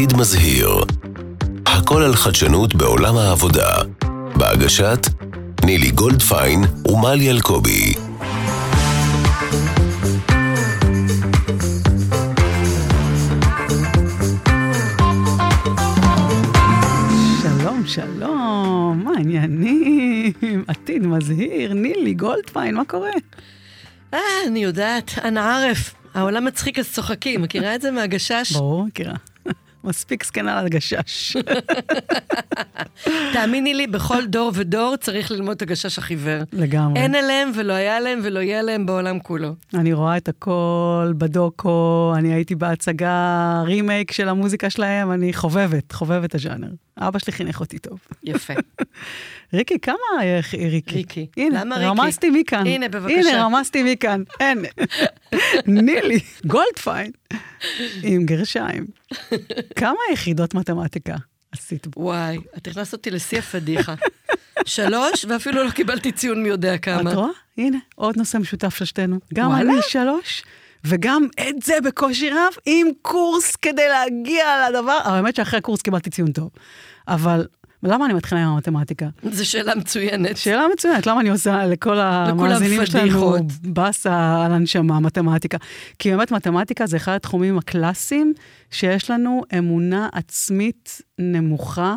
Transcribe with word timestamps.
עתיד 0.00 0.16
מזהיר. 0.16 0.68
הכל 1.66 2.02
על 2.02 2.14
חדשנות 2.14 2.74
בעולם 2.74 3.16
העבודה. 3.16 3.68
בהגשת 4.36 4.98
נילי 5.64 5.90
גולדפיין 5.90 6.60
ומלי 6.88 7.30
אלקובי. 7.30 7.92
שלום, 17.42 17.82
שלום, 17.86 19.02
מה 19.04 19.10
העניינים? 19.16 20.64
עתיד 20.68 21.06
מזהיר, 21.06 21.72
נילי 21.72 22.14
גולדפיין, 22.14 22.74
מה 22.74 22.84
קורה? 22.84 23.10
אה, 24.14 24.18
אני 24.46 24.62
יודעת, 24.62 25.10
אנא 25.24 25.40
ערף. 25.40 25.94
העולם 26.14 26.44
מצחיק 26.44 26.78
אז 26.78 26.92
צוחקים, 26.92 27.42
מכירה 27.42 27.74
את 27.74 27.82
זה 27.82 27.90
מהגשש? 27.90 28.52
ברור, 28.52 28.86
מכירה. 28.86 29.14
מספיק 29.84 30.24
זקנה 30.24 30.58
על 30.58 30.66
הגשש. 30.66 31.36
תאמיני 33.32 33.74
לי, 33.74 33.86
בכל 33.86 34.26
דור 34.26 34.52
ודור 34.54 34.96
צריך 35.00 35.30
ללמוד 35.30 35.56
את 35.56 35.62
הגשש 35.62 35.98
החיוור. 35.98 36.42
לגמרי. 36.52 37.00
אין 37.00 37.14
עליהם 37.14 37.50
ולא 37.54 37.72
היה 37.72 38.00
להם 38.00 38.20
ולא 38.22 38.40
יהיה 38.40 38.62
להם 38.62 38.86
בעולם 38.86 39.18
כולו. 39.18 39.54
אני 39.74 39.92
רואה 39.92 40.16
את 40.16 40.28
הכל 40.28 41.12
בדוקו, 41.18 42.12
אני 42.16 42.34
הייתי 42.34 42.54
בהצגה 42.54 43.62
רימייק 43.66 44.12
של 44.12 44.28
המוזיקה 44.28 44.70
שלהם, 44.70 45.12
אני 45.12 45.32
חובבת, 45.32 45.92
חובבת 45.92 46.34
הז'אנר. 46.34 46.70
אבא 46.98 47.18
שלי 47.18 47.32
חינך 47.32 47.60
אותי 47.60 47.78
טוב. 47.78 47.98
יפה. 48.24 48.54
ריקי, 49.54 49.78
כמה 49.78 49.96
אה, 50.20 50.40
ריקי? 50.70 50.94
ריקי. 50.94 51.26
הנה, 51.36 51.60
למה 51.60 51.76
ריקי? 51.76 51.88
רמזתי 51.88 52.30
מכאן. 52.30 52.66
הנה, 52.66 52.88
בבקשה. 52.88 53.18
הנה, 53.18 53.44
רמזתי 53.44 53.82
מכאן. 53.92 54.22
אין. 54.40 54.64
נילי, 55.66 56.20
גולדפיין, 56.46 57.10
עם 58.02 58.26
גרשיים. 58.26 58.86
כמה 59.76 59.98
יחידות 60.12 60.54
מתמטיקה 60.54 61.16
עשית? 61.52 61.86
וואי, 61.96 62.38
את 62.56 62.66
הכנסת 62.66 62.92
אותי 62.92 63.10
לשיא 63.10 63.38
הפדיחה. 63.38 63.94
שלוש, 64.66 65.24
ואפילו 65.28 65.64
לא 65.64 65.70
קיבלתי 65.70 66.12
ציון 66.12 66.42
מי 66.42 66.48
יודע 66.48 66.78
כמה. 66.78 67.10
את 67.10 67.16
רואה? 67.16 67.28
הנה, 67.58 67.78
עוד 67.94 68.16
נושא 68.16 68.38
משותף 68.38 68.74
של 68.74 68.84
שתינו. 68.84 69.18
גם 69.34 69.46
וואלה. 69.50 69.72
אני 69.72 69.80
שלוש, 69.88 70.42
וגם 70.84 71.26
את 71.40 71.62
זה 71.62 71.74
בקושי 71.84 72.30
רב, 72.30 72.52
עם 72.66 72.86
קורס 73.02 73.56
כדי 73.56 73.88
להגיע 73.88 74.44
לדבר. 74.70 74.98
האמת 75.04 75.36
שאחרי 75.36 75.58
הקורס 75.58 75.82
קיבלתי 75.82 76.10
ציון 76.10 76.32
טוב. 76.32 76.50
אבל 77.08 77.46
למה 77.82 78.04
אני 78.06 78.14
מתחילה 78.14 78.42
עם 78.42 78.48
המתמטיקה? 78.48 79.06
זו 79.30 79.50
שאלה 79.50 79.74
מצוינת. 79.74 80.36
שאלה 80.36 80.66
מצוינת, 80.72 81.06
למה 81.06 81.20
אני 81.20 81.28
עושה 81.28 81.66
לכל 81.66 81.98
המאזינים 81.98 82.86
שלנו. 82.86 83.36
באסה 83.62 84.44
על 84.44 84.52
הנשמה, 84.52 85.00
מתמטיקה? 85.00 85.58
כי 85.98 86.10
באמת 86.10 86.32
מתמטיקה 86.32 86.86
זה 86.86 86.96
אחד 86.96 87.14
התחומים 87.14 87.58
הקלאסיים 87.58 88.34
שיש 88.70 89.10
לנו 89.10 89.42
אמונה 89.58 90.08
עצמית 90.12 91.00
נמוכה 91.18 91.96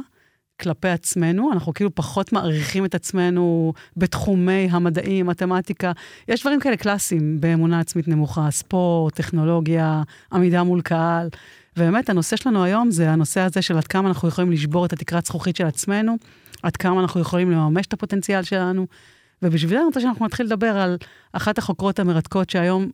כלפי 0.62 0.90
עצמנו, 0.90 1.52
אנחנו 1.54 1.74
כאילו 1.74 1.96
פחות 1.96 2.34
מעריכים 2.34 2.86
את 2.86 2.96
עצמנו 2.96 3.74
בתחומי 3.98 4.68
המדעים, 4.72 5.26
מתמטיקה. 5.26 5.92
יש 6.28 6.42
דברים 6.42 6.60
כאלה 6.60 6.78
קלאסיים 6.78 7.42
באמונה 7.42 7.80
עצמית 7.80 8.08
נמוכה, 8.08 8.52
ספורט, 8.52 9.16
טכנולוגיה, 9.16 10.04
עמידה 10.34 10.64
מול 10.64 10.82
קהל. 10.82 11.30
ובאמת, 11.78 12.10
הנושא 12.10 12.36
שלנו 12.36 12.64
היום 12.64 12.92
זה 12.92 13.10
הנושא 13.12 13.40
הזה 13.40 13.62
של 13.62 13.78
עד 13.78 13.88
כמה 13.88 14.08
אנחנו 14.08 14.28
יכולים 14.28 14.52
לשבור 14.52 14.86
את 14.86 14.94
התקרת 14.94 15.26
זכוכית 15.26 15.56
של 15.56 15.66
עצמנו, 15.66 16.16
עד 16.64 16.78
כמה 16.78 17.02
אנחנו 17.02 17.22
יכולים 17.22 17.52
לממש 17.52 17.86
את 17.86 17.94
הפוטנציאל 17.94 18.44
שלנו. 18.44 18.88
ובשביל 19.42 19.70
זה 19.70 19.78
אני 19.78 19.86
רוצה 19.86 20.02
שאנחנו 20.02 20.26
נתחיל 20.26 20.46
לדבר 20.46 20.78
על 20.78 20.98
אחת 21.34 21.58
החוקרות 21.58 22.00
המרתקות 22.00 22.50
שהיום 22.50 22.90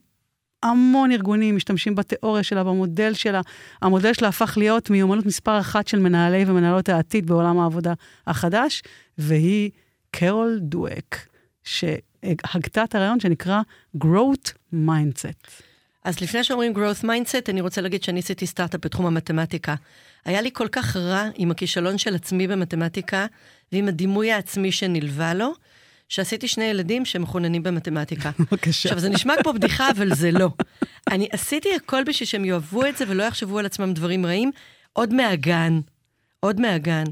המון 0.64 1.12
ארגונים 1.12 1.56
משתמשים 1.56 1.96
בתיאוריה 1.96 2.44
שלה, 2.44 2.64
במודל 2.64 3.14
שלה. 3.14 3.42
המודל 3.82 4.14
שלה 4.14 4.28
הפך 4.28 4.58
להיות 4.58 4.90
מיומנות 4.90 5.26
מספר 5.26 5.60
אחת 5.60 5.88
של 5.88 6.00
מנהלי 6.00 6.44
ומנהלות 6.48 6.90
העתיד 6.90 7.26
בעולם 7.26 7.60
העבודה 7.60 7.94
החדש, 8.28 8.84
והיא 9.18 9.72
קרול 10.12 10.60
דואק, 10.62 11.28
שהגתה 11.64 12.84
את 12.84 12.96
הרעיון 12.96 13.20
שנקרא 13.20 13.62
growth 13.98 14.74
mindset. 14.74 15.69
אז 16.04 16.22
לפני 16.22 16.44
שאומרים 16.44 16.74
growth 16.76 17.04
mindset, 17.04 17.50
אני 17.50 17.62
רוצה 17.62 17.82
להגיד 17.82 18.04
שאני 18.04 18.20
עשיתי 18.20 18.48
סטארט-אפ 18.48 18.86
בתחום 18.86 19.06
המתמטיקה. 19.06 19.76
היה 20.26 20.42
לי 20.42 20.50
כל 20.54 20.68
כך 20.68 20.96
רע 20.96 21.30
עם 21.36 21.52
הכישלון 21.52 21.98
של 21.98 22.16
עצמי 22.16 22.48
במתמטיקה, 22.48 23.26
ועם 23.72 23.88
הדימוי 23.88 24.32
העצמי 24.32 24.72
שנלווה 24.72 25.34
לו, 25.34 25.54
שעשיתי 26.10 26.48
שני 26.48 26.64
ילדים 26.64 27.06
שמחוננים 27.06 27.64
במתמטיקה. 27.64 28.32
בבקשה. 28.40 28.90
עכשיו, 28.90 29.00
זה 29.00 29.10
נשמע 29.10 29.34
כמו 29.44 29.54
בדיחה, 29.54 29.92
אבל 29.92 30.16
זה 30.16 30.32
לא. 30.32 30.50
אני 31.12 31.28
עשיתי 31.32 31.76
הכל 31.76 32.04
בשביל 32.04 32.28
שהם 32.28 32.46
יאהבו 32.46 32.86
את 32.86 32.98
זה 32.98 33.06
ולא 33.08 33.24
יחשבו 33.24 33.60
על 33.60 33.66
עצמם 33.66 33.94
דברים 33.94 34.26
רעים, 34.26 34.52
עוד 34.94 35.14
מהגן. 35.14 35.80
עוד 36.40 36.62
מהגן. 36.62 37.04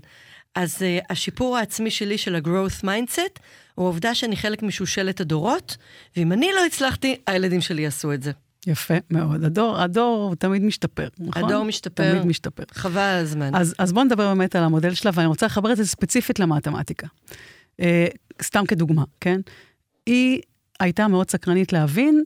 אז 0.55 0.75
uh, 0.75 1.05
השיפור 1.09 1.57
העצמי 1.57 1.91
שלי 1.91 2.17
של 2.17 2.35
ה-growth 2.35 2.83
mindset, 2.83 3.39
הוא 3.75 3.85
העובדה 3.85 4.15
שאני 4.15 4.35
חלק 4.35 4.63
משושלת 4.63 5.21
הדורות, 5.21 5.77
ואם 6.17 6.31
אני 6.31 6.49
לא 6.55 6.65
הצלחתי, 6.65 7.15
הילדים 7.27 7.61
שלי 7.61 7.81
יעשו 7.81 8.13
את 8.13 8.23
זה. 8.23 8.31
יפה 8.67 8.93
מאוד. 9.11 9.43
הדור, 9.43 9.81
הדור 9.81 10.35
תמיד 10.35 10.63
משתפר, 10.63 11.07
נכון? 11.19 11.43
הדור 11.43 11.63
משתפר. 11.63 12.11
תמיד 12.11 12.25
משתפר. 12.25 12.63
חבל 12.71 13.01
על 13.01 13.23
הזמן. 13.23 13.55
אז, 13.55 13.75
אז 13.79 13.93
בואו 13.93 14.05
נדבר 14.05 14.27
באמת 14.33 14.55
על 14.55 14.63
המודל 14.63 14.93
שלה, 14.93 15.11
ואני 15.13 15.27
רוצה 15.27 15.45
לחבר 15.45 15.71
את 15.71 15.77
זה 15.77 15.85
ספציפית 15.85 16.39
למתמטיקה. 16.39 17.07
אה, 17.81 18.07
סתם 18.41 18.65
כדוגמה, 18.65 19.03
כן? 19.21 19.39
היא 20.05 20.41
הייתה 20.79 21.07
מאוד 21.07 21.29
סקרנית 21.29 21.73
להבין 21.73 22.23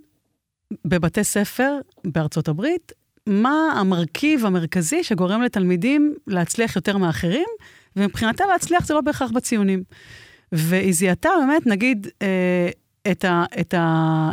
בבתי 0.85 1.24
ספר 1.24 1.78
בארצות 2.06 2.47
הברית, 2.47 2.91
מה 3.28 3.74
המרכיב 3.75 4.46
המרכזי 4.46 5.03
שגורם 5.03 5.41
לתלמידים 5.41 6.13
להצליח 6.28 6.75
יותר 6.75 6.97
מאחרים, 6.97 7.47
ומבחינתה 7.96 8.44
להצליח 8.46 8.85
זה 8.85 8.94
לא 8.94 9.01
בהכרח 9.01 9.31
בציונים. 9.31 9.84
והיא 10.51 10.94
זיהתה 10.94 11.30
באמת, 11.40 11.68
נגיד, 11.68 12.07
אה, 12.22 12.69
את, 13.12 13.25
ה, 13.25 13.44
את 13.59 13.73
ה, 13.73 13.79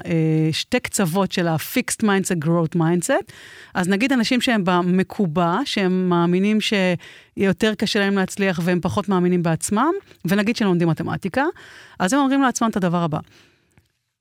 אה, 0.06 0.48
שתי 0.52 0.80
קצוות 0.80 1.32
של 1.32 1.48
ה-fixed 1.48 2.02
mindset, 2.02 2.44
growth 2.44 2.76
mindset. 2.76 3.32
אז 3.74 3.88
נגיד 3.88 4.12
אנשים 4.12 4.40
שהם 4.40 4.62
במקובע, 4.64 5.58
שהם 5.64 6.08
מאמינים 6.08 6.58
שיותר 6.60 7.74
קשה 7.74 8.00
להם 8.00 8.16
להצליח 8.16 8.60
והם 8.62 8.80
פחות 8.82 9.08
מאמינים 9.08 9.42
בעצמם, 9.42 9.92
ונגיד 10.24 10.56
שהם 10.56 10.68
לומדים 10.68 10.88
מתמטיקה, 10.88 11.44
אז 11.98 12.12
הם 12.12 12.20
אומרים 12.20 12.42
לעצמם 12.42 12.68
את 12.70 12.76
הדבר 12.76 13.02
הבא. 13.02 13.18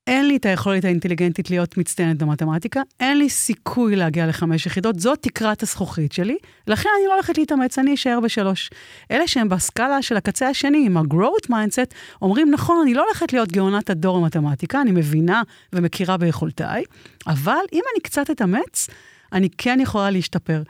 אין 0.07 0.27
לי 0.27 0.37
את 0.37 0.45
היכולת 0.45 0.85
האינטליגנטית 0.85 1.49
להיות 1.49 1.77
מצטיינת 1.77 2.17
במתמטיקה, 2.17 2.81
אין 2.99 3.17
לי 3.17 3.29
סיכוי 3.29 3.95
להגיע 3.95 4.27
לחמש 4.27 4.65
יחידות, 4.65 4.99
זאת 4.99 5.19
תקרת 5.21 5.63
הזכוכית 5.63 6.11
שלי, 6.11 6.37
לכן 6.67 6.89
אני 6.99 7.07
לא 7.07 7.13
הולכת 7.13 7.37
להתאמץ, 7.37 7.79
אני 7.79 7.93
אשאר 7.93 8.19
בשלוש. 8.19 8.69
אלה 9.11 9.27
שהם 9.27 9.49
בסקאלה 9.49 10.01
של 10.01 10.17
הקצה 10.17 10.49
השני, 10.49 10.85
עם 10.85 10.97
ה-growth 10.97 11.49
mindset, 11.49 11.93
אומרים, 12.21 12.51
נכון, 12.51 12.81
אני 12.83 12.93
לא 12.93 13.03
הולכת 13.05 13.33
להיות 13.33 13.51
גאונת 13.51 13.89
הדור 13.89 14.19
במתמטיקה, 14.19 14.81
אני 14.81 14.91
מבינה 14.91 15.41
ומכירה 15.73 16.17
ביכולותיי, 16.17 16.83
אבל 17.27 17.61
אם 17.73 17.81
אני 17.93 18.01
קצת 18.03 18.31
אתאמץ, 18.31 18.87
אני 19.33 19.49
כן 19.57 19.79
יכולה 19.81 20.11
להשתפר. 20.11 20.63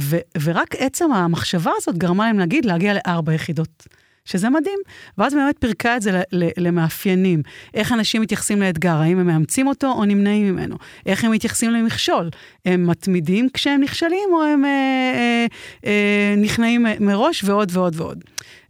ו- 0.00 0.18
ורק 0.42 0.74
עצם 0.78 1.12
המחשבה 1.12 1.72
הזאת 1.76 1.98
גרמה 1.98 2.26
להם 2.26 2.38
להגיד, 2.38 2.64
להגיע 2.64 2.94
לארבע 2.94 3.34
יחידות. 3.34 3.86
שזה 4.24 4.50
מדהים. 4.50 4.78
ואז 5.18 5.34
באמת 5.34 5.54
פירקה 5.58 5.96
את 5.96 6.02
זה 6.02 6.22
למאפיינים. 6.32 7.42
איך 7.74 7.92
אנשים 7.92 8.22
מתייחסים 8.22 8.60
לאתגר, 8.62 8.96
האם 8.96 9.18
הם 9.18 9.26
מאמצים 9.26 9.66
אותו 9.66 9.92
או 9.92 10.04
נמנעים 10.04 10.46
ממנו? 10.46 10.76
איך 11.06 11.24
הם 11.24 11.30
מתייחסים 11.30 11.70
למכשול? 11.70 12.30
הם 12.64 12.86
מתמידים 12.86 13.48
כשהם 13.52 13.80
נכשלים 13.80 14.28
או 14.32 14.42
הם 14.42 14.64
אה, 14.64 14.70
אה, 14.70 15.46
אה, 15.86 16.34
נכנעים 16.36 16.86
מראש 17.00 17.44
ועוד 17.44 17.70
ועוד 17.72 17.94
ועוד. 17.96 18.24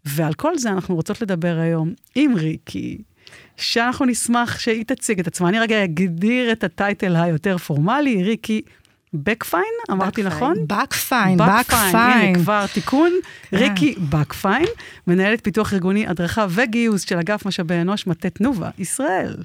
ועל 0.04 0.34
כל 0.34 0.58
זה 0.58 0.70
אנחנו 0.70 0.94
רוצות 0.94 1.22
לדבר 1.22 1.58
היום 1.58 1.92
עם 2.14 2.36
ריקי. 2.36 2.98
שאנחנו 3.56 4.06
נשמח 4.06 4.58
שהיא 4.58 4.84
תציג 4.84 5.20
את 5.20 5.26
עצמה. 5.26 5.48
אני 5.48 5.58
רגע 5.58 5.84
אגדיר 5.84 6.52
את 6.52 6.64
הטייטל 6.64 7.16
היותר 7.16 7.58
פורמלי, 7.58 8.22
ריקי 8.22 8.62
בקפיין, 9.14 9.64
אמרתי 9.90 10.22
בקפיין. 10.22 10.26
נכון? 10.26 10.54
בקפיין, 10.66 11.40
הנה 11.40 11.58
בקפיין. 11.60 12.34
כבר 12.34 12.66
תיקון. 12.66 13.10
ריקי 13.52 13.94
בקפיין, 14.08 14.66
מנהלת 15.06 15.44
פיתוח 15.44 15.72
ארגוני, 15.72 16.06
הדרכה 16.06 16.46
וגיוס 16.50 17.02
של 17.02 17.18
אגף 17.18 17.46
משאבי 17.46 17.74
אנוש, 17.74 18.06
מטה 18.06 18.30
תנובה, 18.30 18.70
ישראל. 18.78 19.36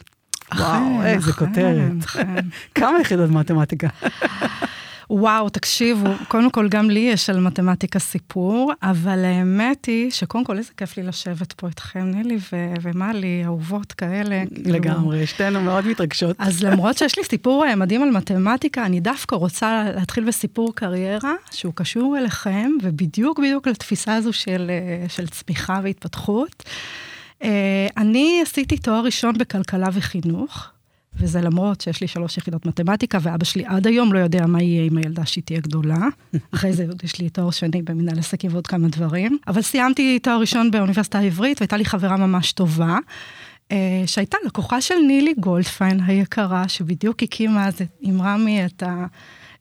וואו, 0.55 1.03
איזה 1.05 1.31
אכן, 1.31 1.45
כותרת. 1.45 2.03
אכן. 2.05 2.35
כמה 2.75 3.01
יחידות 3.01 3.29
מתמטיקה? 3.29 3.87
וואו, 5.09 5.49
תקשיבו, 5.49 6.09
קודם 6.27 6.51
כל 6.51 6.67
גם 6.69 6.89
לי 6.89 6.99
יש 6.99 7.29
על 7.29 7.39
מתמטיקה 7.39 7.99
סיפור, 7.99 8.73
אבל 8.83 9.25
האמת 9.25 9.85
היא 9.85 10.11
שקודם 10.11 10.43
כל 10.43 10.57
איזה 10.57 10.71
כיף 10.77 10.97
לי 10.97 11.03
לשבת 11.03 11.53
פה 11.53 11.67
איתכם, 11.67 12.11
נילי 12.11 12.37
ו- 12.53 12.73
ומלי, 12.81 13.41
אהובות 13.45 13.91
כאלה. 13.91 14.43
כאילו. 14.55 14.71
לגמרי, 14.71 15.27
שתינו 15.27 15.61
מאוד 15.61 15.87
מתרגשות. 15.87 16.35
אז 16.39 16.63
למרות 16.63 16.97
שיש 16.97 17.17
לי 17.17 17.23
סיפור 17.23 17.65
אה, 17.65 17.75
מדהים 17.75 18.03
על 18.03 18.11
מתמטיקה, 18.11 18.85
אני 18.85 18.99
דווקא 18.99 19.35
רוצה 19.35 19.83
להתחיל 19.95 20.23
בסיפור 20.23 20.75
קריירה, 20.75 21.33
שהוא 21.51 21.73
קשור 21.75 22.17
אליכם, 22.17 22.71
ובדיוק 22.83 23.39
בדיוק 23.39 23.67
לתפיסה 23.67 24.15
הזו 24.15 24.33
של, 24.33 24.71
אה, 24.71 25.09
של 25.09 25.27
צמיחה 25.27 25.79
והתפתחות. 25.83 26.63
אה, 27.43 27.87
אני 27.97 28.39
עשיתי 28.43 28.77
תואר 28.77 29.01
ראשון 29.03 29.37
בכלכלה 29.37 29.87
וחינוך, 29.93 30.71
וזה 31.19 31.41
למרות 31.41 31.81
שיש 31.81 32.01
לי 32.01 32.07
שלוש 32.07 32.37
יחידות 32.37 32.65
מתמטיקה, 32.65 33.17
ואבא 33.21 33.45
שלי 33.45 33.65
עד 33.65 33.87
היום 33.87 34.13
לא 34.13 34.19
יודע 34.19 34.45
מה 34.45 34.63
יהיה 34.63 34.85
עם 34.85 34.97
הילדה 34.97 35.25
שהיא 35.25 35.43
תהיה 35.43 35.59
גדולה. 35.59 36.07
אחרי 36.55 36.73
זה 36.73 36.85
עוד 36.87 37.01
יש 37.03 37.19
לי 37.19 37.29
תואר 37.29 37.51
שני 37.51 37.81
במנהל 37.81 38.19
עסקים 38.19 38.53
ועוד 38.53 38.67
כמה 38.67 38.87
דברים. 38.87 39.37
אבל 39.47 39.61
סיימתי 39.61 40.19
תואר 40.19 40.39
ראשון 40.39 40.71
באוניברסיטה 40.71 41.19
העברית, 41.19 41.61
והייתה 41.61 41.77
לי 41.77 41.85
חברה 41.85 42.17
ממש 42.17 42.51
טובה. 42.51 42.97
אה, 43.71 44.03
שהייתה 44.05 44.37
לקוחה 44.45 44.81
של 44.81 44.95
נילי 45.07 45.33
גולדפיין 45.39 45.99
היקרה, 45.99 46.67
שבדיוק 46.67 47.23
הקימה 47.23 47.67
אז 47.67 47.81
עם 48.01 48.21
רמי 48.21 48.65
את, 48.65 48.83
ה, 48.83 49.05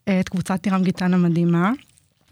את 0.05 0.29
קבוצת 0.29 0.67
נירם 0.67 0.83
גיטן 0.83 1.15
המדהימה, 1.15 1.73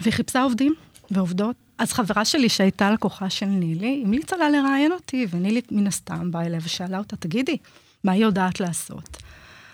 והיא 0.00 0.12
חיפשה 0.12 0.43
עובדים 0.43 0.75
ועובדות. 1.11 1.56
אז 1.78 1.93
חברה 1.93 2.25
שלי 2.25 2.49
שהייתה 2.49 2.90
לקוחה 2.90 3.31
של 3.31 3.46
נילי, 3.46 4.02
המליצה 4.05 4.37
לה 4.37 4.50
לראיין 4.50 4.93
אותי, 4.93 5.26
ונילי 5.31 5.61
מן 5.70 5.87
הסתם 5.87 6.31
באה 6.31 6.46
אליה 6.46 6.61
ושאלה 6.62 6.99
אותה, 6.99 7.17
תגידי, 7.17 7.56
מה 8.04 8.12
היא 8.12 8.22
יודעת 8.22 8.60
לעשות? 8.60 9.16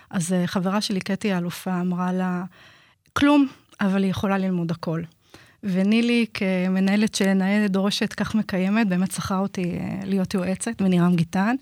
אז 0.09 0.33
אה, 0.33 0.47
חברה 0.47 0.81
שלי, 0.81 0.99
קטי 0.99 1.31
האלופה, 1.31 1.81
אמרה 1.81 2.13
לה, 2.13 2.43
כלום, 3.13 3.47
אבל 3.81 4.03
היא 4.03 4.11
יכולה 4.11 4.37
ללמוד 4.37 4.71
הכל. 4.71 5.01
ונילי, 5.63 6.25
כמנהלת 6.33 7.15
שנאה 7.15 7.67
דורשת 7.69 8.13
כך 8.13 8.35
מקיימת, 8.35 8.87
באמת 8.87 9.11
שכרה 9.11 9.37
אותי 9.37 9.63
אה, 9.63 9.99
להיות 10.05 10.33
יועצת 10.33 10.81
בנירם 10.81 11.15
גיטן. 11.15 11.55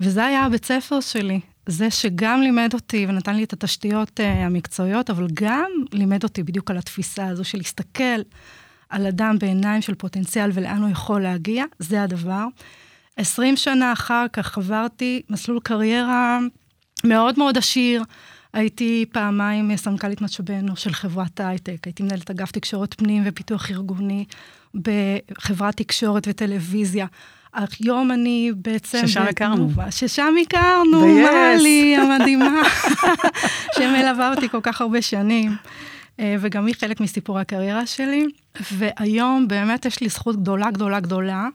וזה 0.00 0.24
היה 0.24 0.44
הבית 0.44 0.64
ספר 0.64 1.00
שלי. 1.00 1.40
זה 1.66 1.90
שגם 1.90 2.40
לימד 2.40 2.70
אותי 2.74 3.06
ונתן 3.08 3.36
לי 3.36 3.44
את 3.44 3.52
התשתיות 3.52 4.20
uh, 4.20 4.22
המקצועיות, 4.22 5.10
אבל 5.10 5.26
גם 5.34 5.70
לימד 5.92 6.24
אותי 6.24 6.42
בדיוק 6.42 6.70
על 6.70 6.76
התפיסה 6.76 7.26
הזו 7.26 7.44
של 7.44 7.58
להסתכל 7.58 8.20
על 8.88 9.06
אדם 9.06 9.38
בעיניים 9.38 9.82
של 9.82 9.94
פוטנציאל 9.94 10.50
ולאן 10.54 10.82
הוא 10.82 10.90
יכול 10.90 11.22
להגיע, 11.22 11.64
זה 11.78 12.02
הדבר. 12.02 12.46
עשרים 13.16 13.56
שנה 13.56 13.92
אחר 13.92 14.26
כך 14.32 14.58
עברתי 14.58 15.22
מסלול 15.30 15.60
קריירה 15.60 16.38
מאוד 17.04 17.38
מאוד 17.38 17.58
עשיר. 17.58 18.02
הייתי 18.52 19.04
פעמיים 19.12 19.76
סמנכ"לית 19.76 20.20
משאבי 20.20 20.54
אנוש 20.54 20.84
של 20.84 20.92
חברת 20.92 21.40
הייטק, 21.40 21.76
הייתי 21.84 22.02
מנהלת 22.02 22.30
אגף 22.30 22.50
תקשורת 22.50 22.94
פנים 22.94 23.22
ופיתוח 23.26 23.70
ארגוני 23.70 24.24
בחברת 24.74 25.76
תקשורת 25.76 26.28
וטלוויזיה. 26.28 27.06
היום 27.80 28.10
אני 28.12 28.52
בעצם... 28.56 29.06
ששם 29.06 29.22
הכרנו. 29.22 29.70
ששם 29.90 30.34
הכרנו, 30.42 31.06
מלי 31.06 31.96
המדהימה, 31.96 32.62
שמלווה 33.76 34.30
אותי 34.34 34.48
כל 34.48 34.60
כך 34.62 34.80
הרבה 34.80 35.02
שנים. 35.02 35.56
אה, 36.20 36.36
וגם 36.40 36.66
היא 36.66 36.74
חלק 36.80 37.00
מסיפור 37.00 37.38
הקריירה 37.38 37.86
שלי. 37.86 38.26
והיום 38.72 39.48
באמת 39.48 39.86
יש 39.86 40.00
לי 40.00 40.08
זכות 40.08 40.36
גדולה, 40.36 40.70
גדולה, 40.70 41.00
גדולה. 41.00 41.48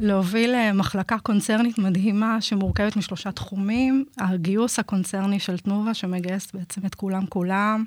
להוביל 0.00 0.54
אה, 0.54 0.72
מחלקה 0.72 1.18
קונצרנית 1.18 1.78
מדהימה 1.78 2.40
שמורכבת 2.40 2.96
משלושה 2.96 3.32
תחומים, 3.32 4.04
הגיוס 4.18 4.78
הקונצרני 4.78 5.40
של 5.40 5.58
תנובה, 5.58 5.94
שמגייס 5.94 6.52
בעצם 6.54 6.80
את 6.86 6.94
כולם 6.94 7.26
כולם, 7.26 7.84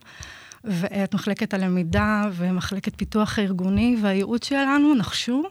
ואת 0.63 1.13
מחלקת 1.13 1.53
הלמידה 1.53 2.29
ומחלקת 2.33 2.95
פיתוח 2.95 3.39
הארגוני, 3.39 3.97
והייעוד 4.01 4.43
שלנו, 4.43 4.95
נחשו, 4.95 5.43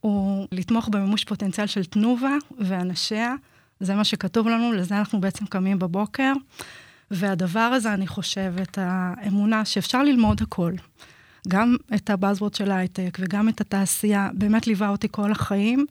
הוא 0.00 0.46
לתמוך 0.52 0.88
במימוש 0.88 1.24
פוטנציאל 1.24 1.66
של 1.66 1.84
תנובה 1.84 2.36
ואנשיה. 2.58 3.34
זה 3.80 3.94
מה 3.94 4.04
שכתוב 4.04 4.48
לנו, 4.48 4.72
לזה 4.72 4.98
אנחנו 4.98 5.20
בעצם 5.20 5.46
קמים 5.46 5.78
בבוקר. 5.78 6.32
והדבר 7.10 7.60
הזה, 7.60 7.94
אני 7.94 8.06
חושבת, 8.06 8.78
האמונה 8.80 9.64
שאפשר 9.64 10.02
ללמוד 10.02 10.42
הכל. 10.42 10.72
גם 11.48 11.76
את 11.94 12.10
הבאזוורד 12.10 12.54
של 12.54 12.70
ההייטק 12.70 13.18
וגם 13.20 13.48
את 13.48 13.60
התעשייה, 13.60 14.30
באמת 14.34 14.66
ליווה 14.66 14.88
אותי 14.88 15.08
כל 15.10 15.32
החיים. 15.32 15.86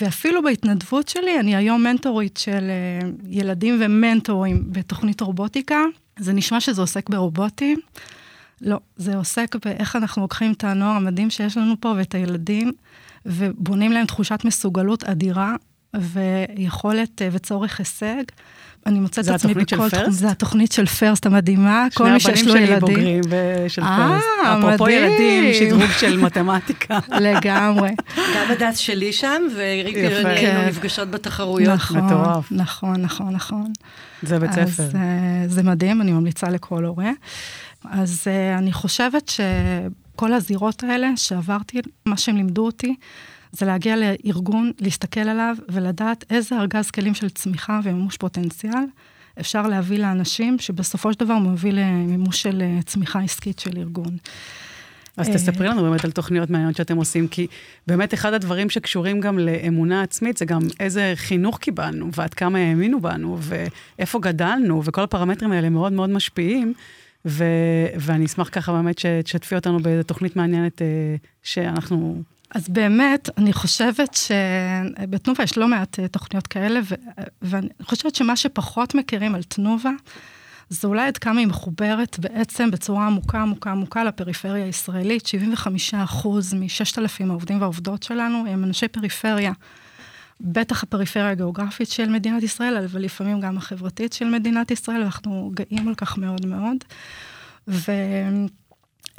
ואפילו 0.00 0.42
בהתנדבות 0.42 1.08
שלי, 1.08 1.40
אני 1.40 1.56
היום 1.56 1.82
מנטורית 1.82 2.36
של 2.36 2.70
אה, 2.70 3.08
ילדים 3.28 3.78
ומנטורים 3.80 4.64
בתוכנית 4.72 5.20
רובוטיקה. 5.20 5.80
זה 6.18 6.32
נשמע 6.32 6.60
שזה 6.60 6.80
עוסק 6.80 7.10
ברובוטים. 7.10 7.80
לא, 8.60 8.80
זה 8.96 9.16
עוסק 9.16 9.56
באיך 9.64 9.96
אנחנו 9.96 10.22
לוקחים 10.22 10.52
את 10.52 10.64
הנוער 10.64 10.96
המדהים 10.96 11.30
שיש 11.30 11.56
לנו 11.56 11.74
פה 11.80 11.94
ואת 11.96 12.14
הילדים, 12.14 12.72
ובונים 13.26 13.92
להם 13.92 14.06
תחושת 14.06 14.44
מסוגלות 14.44 15.04
אדירה 15.04 15.56
ויכולת 15.94 17.22
אה, 17.22 17.28
וצורך 17.32 17.78
הישג. 17.78 18.22
אני 18.86 19.00
מוצאת 19.00 19.24
את 19.28 19.30
עצמי 19.30 19.54
בכל 19.54 19.90
תחום. 19.90 20.10
זה 20.10 20.30
התוכנית 20.30 20.72
של 20.72 20.86
פרסט 20.86 21.26
המדהימה, 21.26 21.86
כל 21.94 22.10
מי 22.10 22.20
שיש 22.20 22.46
לו 22.46 22.56
ילדים. 22.56 22.66
שני 22.66 22.74
הבנים 22.74 23.22
שלי 23.22 23.22
בוגרים 23.22 23.68
של 23.68 23.82
פרסט. 23.82 24.26
אה, 24.44 24.56
מדהים. 24.56 24.74
אפרופו 24.74 24.88
ילדים, 24.88 25.54
שדרוג 25.54 25.90
של 25.98 26.16
מתמטיקה. 26.16 26.98
לגמרי. 27.20 27.90
גם 28.16 28.50
הדס 28.50 28.76
שלי 28.76 29.12
שם, 29.12 29.42
והיינו 29.56 29.90
כן. 30.40 30.66
נפגשות 30.68 31.10
בתחרויות. 31.10 31.74
נכון, 31.74 31.98
מטורף. 31.98 32.52
נכון, 32.52 33.02
נכון, 33.02 33.30
נכון. 33.34 33.72
זה 34.22 34.38
בית 34.38 34.52
ספר. 34.52 34.82
אה, 34.94 35.48
זה 35.48 35.62
מדהים, 35.62 36.00
אני 36.00 36.12
ממליצה 36.12 36.48
לכל 36.48 36.84
הורה. 36.84 37.10
אז 37.90 38.24
אה, 38.26 38.58
אני 38.58 38.72
חושבת 38.72 39.28
שכל 39.28 40.32
הזירות 40.32 40.82
האלה 40.82 41.08
שעברתי, 41.16 41.80
מה 42.06 42.16
שהם 42.16 42.36
לימדו 42.36 42.66
אותי, 42.66 42.94
זה 43.52 43.66
להגיע 43.66 43.96
לארגון, 43.96 44.72
להסתכל 44.80 45.20
עליו 45.20 45.56
ולדעת 45.68 46.24
איזה 46.30 46.58
ארגז 46.58 46.90
כלים 46.90 47.14
של 47.14 47.28
צמיחה 47.30 47.80
ומימוש 47.84 48.16
פוטנציאל 48.16 48.84
אפשר 49.40 49.66
להביא 49.66 49.98
לאנשים, 49.98 50.58
שבסופו 50.58 51.12
של 51.12 51.18
דבר 51.18 51.34
מוביל 51.34 51.80
למימוש 51.80 52.42
של 52.42 52.62
אה, 52.62 52.82
צמיחה 52.86 53.20
עסקית 53.20 53.58
של 53.58 53.78
ארגון. 53.78 54.16
אז 55.16 55.28
אה, 55.28 55.34
תספרי 55.34 55.68
לנו 55.68 55.82
באמת 55.82 56.04
על 56.04 56.10
תוכניות 56.10 56.50
מעניינות 56.50 56.76
שאתם 56.76 56.96
עושים, 56.96 57.28
כי 57.28 57.46
באמת 57.86 58.14
אחד 58.14 58.32
הדברים 58.32 58.70
שקשורים 58.70 59.20
גם 59.20 59.38
לאמונה 59.38 60.02
עצמית, 60.02 60.36
זה 60.36 60.44
גם 60.44 60.60
איזה 60.80 61.12
חינוך 61.16 61.58
קיבלנו, 61.58 62.10
ועד 62.14 62.34
כמה 62.34 62.58
האמינו 62.58 63.00
בנו, 63.00 63.38
ואיפה 63.40 64.18
גדלנו, 64.18 64.84
וכל 64.84 65.02
הפרמטרים 65.02 65.52
האלה 65.52 65.68
מאוד 65.68 65.92
מאוד 65.92 66.10
משפיעים. 66.10 66.74
ו- 67.24 67.86
ואני 67.96 68.24
אשמח 68.24 68.48
ככה 68.52 68.72
באמת 68.72 68.98
שתשתפי 68.98 69.54
אותנו 69.54 69.80
באיזו 69.80 70.02
תוכנית 70.02 70.36
מעניינת 70.36 70.82
אה, 70.82 70.86
שאנחנו 71.42 72.22
אז 72.54 72.68
באמת, 72.68 73.28
אני 73.38 73.52
חושבת 73.52 74.14
שבתנובה 74.14 75.44
יש 75.44 75.58
לא 75.58 75.68
מעט 75.68 75.98
אה, 75.98 76.08
תוכניות 76.08 76.46
כאלה, 76.46 76.80
ו... 76.84 76.94
ואני 77.42 77.68
חושבת 77.82 78.14
שמה 78.14 78.36
שפחות 78.36 78.94
מכירים 78.94 79.34
על 79.34 79.42
תנובה, 79.42 79.90
זה 80.68 80.88
אולי 80.88 81.06
עד 81.06 81.18
כמה 81.18 81.40
היא 81.40 81.46
מחוברת 81.46 82.18
בעצם 82.18 82.70
בצורה 82.70 83.06
עמוקה, 83.06 83.40
עמוקה, 83.42 83.70
עמוקה 83.70 84.04
לפריפריה 84.04 84.64
הישראלית. 84.64 85.26
75 85.26 85.94
אחוז 85.94 86.54
מ-6,000 86.54 87.24
העובדים 87.28 87.60
והעובדות 87.60 88.02
שלנו 88.02 88.44
הם 88.48 88.64
אנשי 88.64 88.88
פריפריה. 88.88 89.52
בטח 90.40 90.82
הפריפריה 90.82 91.30
הגיאוגרפית 91.30 91.88
של 91.88 92.08
מדינת 92.08 92.42
ישראל, 92.42 92.76
אבל 92.76 93.02
לפעמים 93.02 93.40
גם 93.40 93.56
החברתית 93.56 94.12
של 94.12 94.24
מדינת 94.24 94.70
ישראל, 94.70 95.00
ואנחנו 95.00 95.52
גאים 95.54 95.88
על 95.88 95.94
כך 95.94 96.18
מאוד 96.18 96.46
מאוד. 96.46 96.76
ו... 97.68 97.92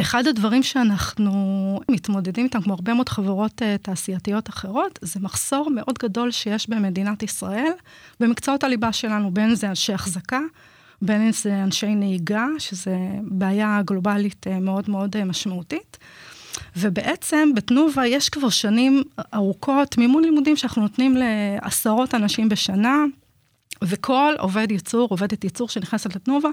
אחד 0.02 0.28
הדברים 0.28 0.64
שאנחנו 0.64 1.32
מתמודדים 1.92 2.46
איתם, 2.46 2.62
כמו 2.62 2.74
הרבה 2.74 2.94
מאוד 2.94 3.10
חברות 3.10 3.62
uh, 3.62 3.66
תעשייתיות 3.82 4.50
אחרות, 4.50 5.00
זה 5.02 5.20
מחסור 5.20 5.70
מאוד 5.70 5.98
גדול 6.00 6.32
שיש 6.32 6.70
במדינת 6.70 7.24
ישראל 7.24 7.72
במקצועות 8.20 8.64
הליבה 8.64 8.94
שלנו, 8.94 9.32
בין 9.32 9.56
זה 9.56 9.70
אנשי 9.70 9.94
החזקה, 9.94 10.40
בין 11.02 11.22
אם 11.22 11.32
זה 11.32 11.64
אנשי 11.64 11.96
נהיגה, 11.96 12.46
שזו 12.60 12.92
בעיה 13.22 13.82
גלובלית 13.86 14.48
uh, 14.48 14.60
מאוד 14.60 14.90
מאוד 14.90 15.16
uh, 15.16 15.26
משמעותית. 15.26 15.98
ובעצם 16.78 17.50
בתנובה 17.56 18.08
יש 18.08 18.30
כבר 18.30 18.50
שנים 18.50 19.04
ארוכות 19.34 19.98
מימון 19.98 20.24
לימודים 20.24 20.56
שאנחנו 20.56 20.82
נותנים 20.82 21.18
לעשרות 21.18 22.16
אנשים 22.16 22.50
בשנה, 22.50 23.06
וכל 23.84 24.34
עובד 24.40 24.72
ייצור, 24.72 25.08
עובדת 25.10 25.44
ייצור 25.44 25.70
שנכנסת 25.70 26.16
לתנובה, 26.16 26.50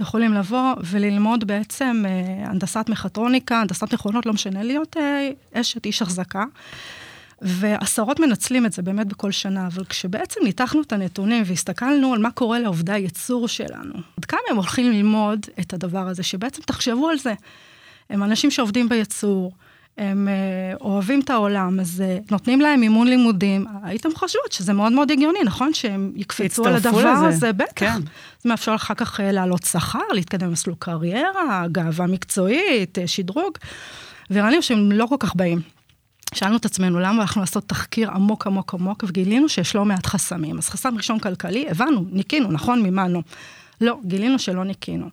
יכולים 0.00 0.32
לבוא 0.34 0.74
וללמוד 0.84 1.44
בעצם 1.46 2.04
אה, 2.06 2.50
הנדסת 2.50 2.84
מכטרוניקה, 2.88 3.60
הנדסת 3.60 3.94
מכונות, 3.94 4.26
לא 4.26 4.32
משנה, 4.32 4.62
להיות 4.62 4.96
אה, 4.96 5.30
אשת 5.52 5.86
איש 5.86 6.02
החזקה. 6.02 6.44
ועשרות 7.42 8.20
מנצלים 8.20 8.66
את 8.66 8.72
זה 8.72 8.82
באמת 8.82 9.06
בכל 9.06 9.30
שנה, 9.30 9.66
אבל 9.66 9.84
כשבעצם 9.84 10.40
ניתחנו 10.44 10.80
את 10.80 10.92
הנתונים 10.92 11.42
והסתכלנו 11.46 12.14
על 12.14 12.20
מה 12.20 12.30
קורה 12.30 12.58
לעובדי 12.58 12.92
הייצור 12.92 13.48
שלנו, 13.48 13.94
עד 14.18 14.24
כמה 14.24 14.40
הם 14.50 14.56
הולכים 14.56 14.92
ללמוד 14.92 15.46
את 15.60 15.74
הדבר 15.74 16.08
הזה, 16.08 16.22
שבעצם 16.22 16.62
תחשבו 16.62 17.08
על 17.08 17.18
זה. 17.18 17.34
הם 18.10 18.22
אנשים 18.22 18.50
שעובדים 18.50 18.88
בייצור, 18.88 19.52
הם 19.98 20.28
אה, 20.28 20.76
אוהבים 20.80 21.20
את 21.20 21.30
העולם, 21.30 21.80
אז 21.80 22.00
אה, 22.00 22.18
נותנים 22.30 22.60
להם 22.60 22.80
מימון 22.80 23.08
לימודים. 23.08 23.66
הייתם 23.82 24.08
חושבות 24.14 24.52
שזה 24.52 24.72
מאוד 24.72 24.92
מאוד 24.92 25.10
הגיוני, 25.10 25.38
נכון? 25.44 25.74
שהם 25.74 26.12
יקפצו 26.16 26.66
על 26.66 26.76
הדבר 26.76 27.14
לזה. 27.14 27.26
הזה, 27.28 27.52
בטח. 27.52 27.72
כן. 27.76 28.00
זה 28.42 28.48
מאפשר 28.48 28.74
אחר 28.74 28.94
כך 28.94 29.20
אה, 29.20 29.32
לעלות 29.32 29.62
שכר, 29.64 29.98
להתקדם 30.12 30.48
במסלול 30.48 30.76
קריירה, 30.78 31.64
גאווה 31.72 32.06
מקצועית, 32.06 32.98
שדרוג. 33.06 33.58
וראינו 34.30 34.62
שהם 34.62 34.92
לא 34.92 35.06
כל 35.06 35.16
כך 35.18 35.34
באים. 35.36 35.60
שאלנו 36.34 36.56
את 36.56 36.64
עצמנו 36.64 37.00
למה 37.00 37.20
הלכנו 37.20 37.42
לעשות 37.42 37.68
תחקיר 37.68 38.10
עמוק 38.10 38.46
עמוק 38.46 38.74
עמוק, 38.74 39.04
וגילינו 39.08 39.48
שיש 39.48 39.74
לא 39.74 39.84
מעט 39.84 40.06
חסמים. 40.06 40.58
אז 40.58 40.68
חסם 40.68 40.96
ראשון 40.96 41.18
כלכלי, 41.18 41.66
הבנו, 41.70 42.04
ניקינו, 42.10 42.52
נכון, 42.52 42.82
מימנו. 42.82 43.22
לא, 43.80 43.98
גילינו 44.04 44.38
שלא 44.38 44.64
ניקינו. 44.64 45.08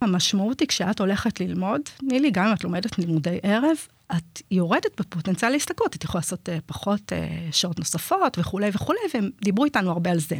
המשמעות 0.00 0.60
היא 0.60 0.68
כשאת 0.68 1.00
הולכת 1.00 1.40
ללמוד, 1.40 1.80
תני 1.96 2.20
לי, 2.20 2.30
גם 2.30 2.46
אם 2.46 2.52
את 2.52 2.64
לומדת 2.64 2.98
לימודי 2.98 3.38
ערב, 3.42 3.76
את 4.16 4.42
יורדת 4.50 5.00
בפוטנציאל 5.00 5.50
להשתכרות, 5.50 5.96
את 5.96 6.04
יכולה 6.04 6.20
לעשות 6.20 6.48
uh, 6.48 6.52
פחות 6.66 7.12
uh, 7.12 7.52
שעות 7.52 7.78
נוספות 7.78 8.38
וכולי 8.38 8.70
וכולי, 8.74 8.98
והם 9.14 9.30
דיברו 9.44 9.64
איתנו 9.64 9.90
הרבה 9.90 10.10
על 10.10 10.18
זה. 10.18 10.36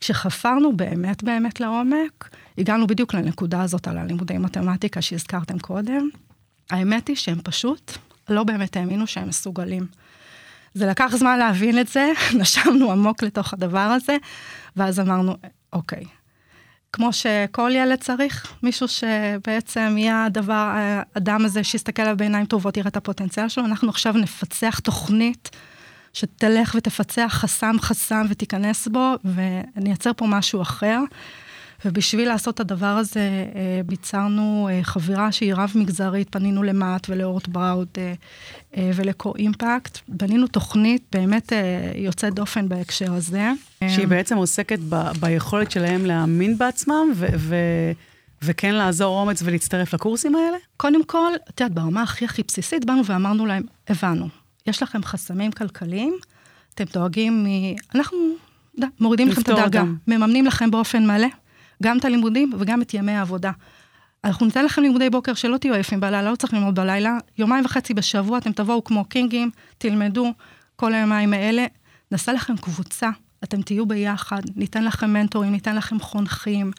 כשחפרנו 0.00 0.76
באמת 0.76 1.22
באמת 1.22 1.60
לעומק, 1.60 2.30
הגענו 2.58 2.86
בדיוק 2.86 3.14
לנקודה 3.14 3.62
הזאת 3.62 3.88
על 3.88 3.98
הלימודי 3.98 4.38
מתמטיקה 4.38 5.02
שהזכרתם 5.02 5.58
קודם. 5.58 6.08
האמת 6.70 7.08
היא 7.08 7.16
שהם 7.16 7.40
פשוט 7.44 7.92
לא 8.28 8.44
באמת 8.44 8.76
האמינו 8.76 9.06
שהם 9.06 9.28
מסוגלים. 9.28 9.86
זה 10.74 10.86
לקח 10.86 11.16
זמן 11.16 11.38
להבין 11.38 11.78
את 11.78 11.88
זה, 11.88 12.12
נשמנו 12.40 12.92
עמוק 12.92 13.22
לתוך 13.22 13.52
הדבר 13.52 13.78
הזה, 13.78 14.16
ואז 14.76 15.00
אמרנו, 15.00 15.36
אוקיי, 15.72 16.04
כמו 16.92 17.12
שכל 17.12 17.70
ילד 17.74 17.98
צריך, 17.98 18.54
מישהו 18.62 18.88
שבעצם 18.88 19.94
יהיה 19.98 20.24
הדבר, 20.24 20.74
האדם 20.74 21.44
הזה 21.44 21.64
שיסתכל 21.64 22.02
עליו 22.02 22.16
בעיניים 22.16 22.46
טובות, 22.46 22.76
יראה 22.76 22.88
את 22.88 22.96
הפוטנציאל 22.96 23.48
שלו, 23.48 23.64
אנחנו 23.64 23.88
עכשיו 23.88 24.12
נפצח 24.12 24.78
תוכנית 24.78 25.50
שתלך 26.12 26.74
ותפצח 26.78 27.28
חסם 27.28 27.76
חסם 27.80 28.26
ותיכנס 28.28 28.88
בו, 28.88 29.14
ונייצר 29.24 30.10
פה 30.16 30.26
משהו 30.28 30.62
אחר. 30.62 30.98
ובשביל 31.84 32.28
לעשות 32.28 32.54
את 32.54 32.60
הדבר 32.60 32.86
הזה, 32.86 33.20
אה, 33.20 33.80
ביצרנו 33.86 34.68
אה, 34.70 34.80
חבירה 34.82 35.32
שהיא 35.32 35.54
רב-מגזרית, 35.54 36.28
פנינו 36.30 36.62
למט 36.62 37.06
ולאורט 37.08 37.48
בראוד 37.48 37.88
אה, 37.98 38.90
ולקו 38.94 39.32
אימפקט. 39.36 39.98
בנינו 40.08 40.46
תוכנית 40.46 41.02
באמת 41.12 41.52
יוצאת 41.94 42.34
דופן 42.34 42.68
בהקשר 42.68 43.12
הזה. 43.12 43.50
שהיא 43.88 44.06
בעצם 44.06 44.36
עוסקת 44.36 44.78
ב- 44.88 45.12
ביכולת 45.20 45.70
שלהם 45.70 46.06
להאמין 46.06 46.58
בעצמם, 46.58 47.12
ו- 47.16 47.26
ו- 47.38 47.92
וכן 48.42 48.74
לעזור 48.74 49.20
אומץ 49.20 49.42
ולהצטרף 49.42 49.94
לקורסים 49.94 50.34
האלה? 50.34 50.56
קודם 50.76 51.04
כל, 51.04 51.32
את 51.50 51.60
יודעת, 51.60 51.74
ברמה 51.74 52.02
הכי 52.02 52.24
הכי 52.24 52.42
בסיסית, 52.48 52.84
באנו 52.84 53.06
ואמרנו 53.06 53.46
להם, 53.46 53.62
הבנו, 53.88 54.28
יש 54.66 54.82
לכם 54.82 55.02
חסמים 55.02 55.52
כלכליים, 55.52 56.16
אתם 56.74 56.84
דואגים 56.92 57.44
מ... 57.44 57.46
אנחנו 57.94 58.18
דה, 58.78 58.86
מורידים 59.00 59.28
לכם 59.28 59.40
את 59.40 59.48
הדאגה, 59.48 59.80
אותם. 59.80 59.94
מממנים 60.08 60.46
לכם 60.46 60.70
באופן 60.70 61.06
מלא, 61.06 61.28
גם 61.82 61.98
את 61.98 62.04
הלימודים 62.04 62.50
וגם 62.58 62.82
את 62.82 62.94
ימי 62.94 63.12
העבודה. 63.12 63.50
אנחנו 64.24 64.46
ניתן 64.46 64.64
לכם 64.64 64.82
לימודי 64.82 65.10
בוקר 65.10 65.34
שלא 65.34 65.56
תהיו 65.56 65.74
עייפים 65.74 66.00
בלילה, 66.00 66.30
לא 66.30 66.36
צריך 66.36 66.54
ללמוד 66.54 66.74
בלילה, 66.74 67.18
יומיים 67.38 67.64
וחצי 67.64 67.94
בשבוע 67.94 68.38
אתם 68.38 68.52
תבואו 68.52 68.84
כמו 68.84 69.04
קינגים, 69.04 69.50
תלמדו 69.78 70.32
כל 70.76 70.94
היומיים 70.94 71.32
האלה, 71.32 71.66
נעשה 72.10 72.32
לכם 72.32 72.56
קבוצה, 72.56 73.10
אתם 73.44 73.62
תהיו 73.62 73.86
ביחד, 73.86 74.42
ניתן 74.56 74.84
לכם 74.84 75.12
מנטורים, 75.12 75.52
ניתן 75.52 75.76
לכם 75.76 76.00
חונכים. 76.00 76.70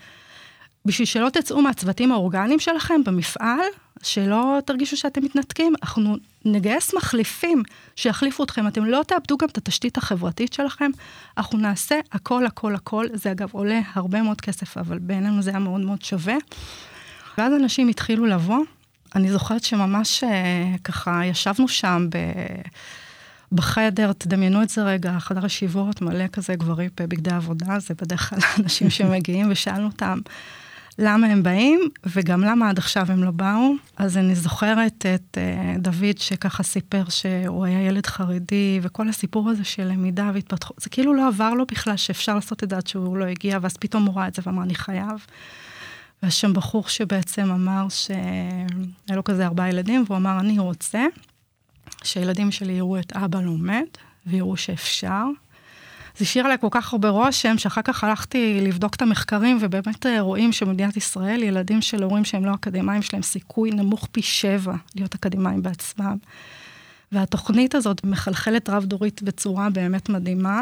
בשביל 0.85 1.05
שלא 1.05 1.29
תצאו 1.29 1.61
מהצוותים 1.61 2.11
האורגניים 2.11 2.59
שלכם 2.59 3.03
במפעל, 3.05 3.59
שלא 4.03 4.59
תרגישו 4.65 4.97
שאתם 4.97 5.23
מתנתקים, 5.23 5.73
אנחנו 5.81 6.17
נגייס 6.45 6.93
מחליפים 6.93 7.63
שיחליפו 7.95 8.43
אתכם, 8.43 8.67
אתם 8.67 8.85
לא 8.85 9.03
תאבדו 9.07 9.37
גם 9.37 9.47
את 9.47 9.57
התשתית 9.57 9.97
החברתית 9.97 10.53
שלכם, 10.53 10.91
אנחנו 11.37 11.57
נעשה 11.57 11.99
הכל, 12.11 12.45
הכל, 12.45 12.75
הכל. 12.75 13.05
זה 13.13 13.31
אגב 13.31 13.49
עולה 13.51 13.81
הרבה 13.93 14.21
מאוד 14.21 14.41
כסף, 14.41 14.77
אבל 14.77 14.99
בעינינו 14.99 15.41
זה 15.41 15.49
היה 15.49 15.59
מאוד 15.59 15.81
מאוד 15.81 16.01
שווה. 16.01 16.35
ואז 17.37 17.53
אנשים 17.53 17.87
התחילו 17.87 18.25
לבוא. 18.25 18.59
אני 19.15 19.31
זוכרת 19.31 19.63
שממש 19.63 20.23
אה, 20.23 20.75
ככה 20.83 21.25
ישבנו 21.25 21.67
שם 21.67 22.07
ב... 22.09 22.17
בחדר, 23.51 24.13
תדמיינו 24.13 24.61
את 24.61 24.69
זה 24.69 24.83
רגע, 24.83 25.19
חדר 25.19 25.45
ישיבות, 25.45 26.01
מלא 26.01 26.27
כזה 26.27 26.55
גברים 26.55 26.89
בבגדי 26.99 27.31
עבודה, 27.31 27.79
זה 27.79 27.93
בדרך 28.01 28.29
כלל 28.29 28.39
אנשים 28.59 28.89
שמגיעים, 28.89 29.51
ושאלנו 29.51 29.85
אותם, 29.85 30.19
למה 30.99 31.27
הם 31.27 31.43
באים, 31.43 31.79
וגם 32.05 32.41
למה 32.41 32.69
עד 32.69 32.77
עכשיו 32.77 33.11
הם 33.11 33.23
לא 33.23 33.31
באו. 33.31 33.73
אז 33.97 34.17
אני 34.17 34.35
זוכרת 34.35 35.05
את 35.15 35.37
uh, 35.37 35.79
דוד 35.79 36.17
שככה 36.17 36.63
סיפר 36.63 37.03
שהוא 37.09 37.65
היה 37.65 37.81
ילד 37.81 38.05
חרדי, 38.05 38.79
וכל 38.81 39.09
הסיפור 39.09 39.49
הזה 39.49 39.63
של 39.63 39.83
למידה 39.83 40.31
והתפתחות, 40.33 40.77
זה 40.81 40.89
כאילו 40.89 41.13
לא 41.13 41.27
עבר 41.27 41.53
לו 41.53 41.65
בכלל 41.65 41.97
שאפשר 41.97 42.35
לעשות 42.35 42.63
את 42.63 42.69
זה 42.69 42.77
עד 42.77 42.87
שהוא 42.87 43.17
לא 43.17 43.25
הגיע, 43.25 43.59
ואז 43.61 43.77
פתאום 43.77 44.05
הוא 44.05 44.15
ראה 44.15 44.27
את 44.27 44.35
זה 44.35 44.41
ואמר, 44.45 44.63
אני 44.63 44.75
חייב. 44.75 45.25
והיה 46.21 46.31
שם 46.31 46.53
בחור 46.53 46.87
שבעצם 46.87 47.51
אמר 47.51 47.89
שהיה 47.89 49.15
לו 49.15 49.23
כזה 49.23 49.45
ארבעה 49.45 49.69
ילדים, 49.69 50.03
והוא 50.07 50.17
אמר, 50.17 50.39
אני 50.39 50.59
רוצה 50.59 51.05
שהילדים 52.03 52.51
שלי 52.51 52.73
יראו 52.73 52.99
את 52.99 53.13
אבא 53.13 53.41
לומד, 53.41 53.85
ויראו 54.27 54.57
שאפשר. 54.57 55.25
זה 56.17 56.23
השאיר 56.23 56.45
עליי 56.45 56.57
כל 56.61 56.67
כך 56.71 56.93
הרבה 56.93 57.09
רושם, 57.09 57.57
שאחר 57.57 57.81
כך 57.81 58.03
הלכתי 58.03 58.59
לבדוק 58.61 58.95
את 58.95 59.01
המחקרים, 59.01 59.57
ובאמת 59.61 60.05
אה, 60.05 60.21
רואים 60.21 60.51
שבמדינת 60.51 60.97
ישראל, 60.97 61.43
ילדים 61.43 61.81
של 61.81 62.03
הורים 62.03 62.25
שהם 62.25 62.45
לא 62.45 62.53
אקדמאים, 62.53 62.99
יש 62.99 63.13
להם 63.13 63.21
סיכוי 63.21 63.71
נמוך 63.71 64.07
פי 64.11 64.21
שבע 64.21 64.73
להיות 64.95 65.15
אקדמאים 65.15 65.61
בעצמם. 65.63 66.17
והתוכנית 67.11 67.75
הזאת 67.75 68.03
מחלחלת 68.03 68.69
רב-דורית 68.69 69.23
בצורה 69.23 69.69
באמת 69.69 70.09
מדהימה. 70.09 70.61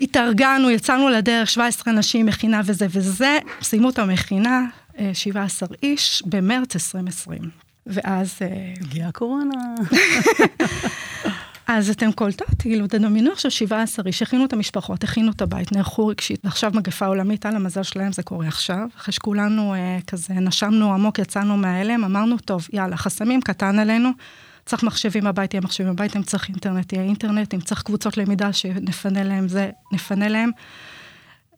התארגנו, 0.00 0.70
יצאנו 0.70 1.08
לדרך, 1.08 1.50
17 1.50 1.94
אנשים, 1.94 2.26
מכינה 2.26 2.60
וזה 2.64 2.86
וזה, 2.90 3.38
סיימו 3.62 3.90
את 3.90 3.98
המכינה, 3.98 4.64
17 5.12 5.68
אה, 5.68 5.76
איש, 5.82 6.22
במרץ 6.26 6.74
2020. 6.74 7.40
ואז... 7.86 8.34
אה, 8.42 8.74
הגיעה 8.80 9.08
הקורונה. 9.08 9.54
אז 11.72 11.90
אתם 11.90 12.12
קולטות, 12.12 12.48
כאילו, 12.58 12.86
תדמיינו 12.86 13.32
עכשיו 13.32 13.50
17 13.50 14.04
איש, 14.06 14.22
הכינו 14.22 14.44
את 14.44 14.52
המשפחות, 14.52 15.04
הכינו 15.04 15.32
את 15.32 15.42
הבית, 15.42 15.72
נערכו 15.72 16.06
רגשית, 16.06 16.40
ועכשיו 16.44 16.70
מגפה 16.74 17.06
עולמית, 17.06 17.46
על 17.46 17.56
המזל 17.56 17.82
שלהם 17.82 18.12
זה 18.12 18.22
קורה 18.22 18.48
עכשיו. 18.48 18.86
אחרי 18.96 19.12
שכולנו 19.12 19.74
אה, 19.74 19.98
כזה 20.06 20.34
נשמנו 20.34 20.94
עמוק, 20.94 21.18
יצאנו 21.18 21.56
מההלם, 21.56 22.04
אמרנו, 22.04 22.38
טוב, 22.38 22.68
יאללה, 22.72 22.96
חסמים 22.96 23.40
קטן 23.40 23.78
עלינו, 23.78 24.10
צריך 24.66 24.82
מחשבים 24.82 25.24
בבית, 25.24 25.54
יהיה 25.54 25.60
מחשבים 25.60 25.92
בבית, 25.92 26.16
אם 26.16 26.22
צריך 26.22 26.48
אינטרנט, 26.48 26.92
יהיה 26.92 27.04
אינטרנט, 27.04 27.54
אם 27.54 27.60
צריך 27.60 27.82
קבוצות 27.82 28.16
למידה 28.16 28.52
שנפנה 28.52 29.24
להם 29.24 29.48
זה, 29.48 29.70
נפנה 29.92 30.28
להם. 30.28 30.50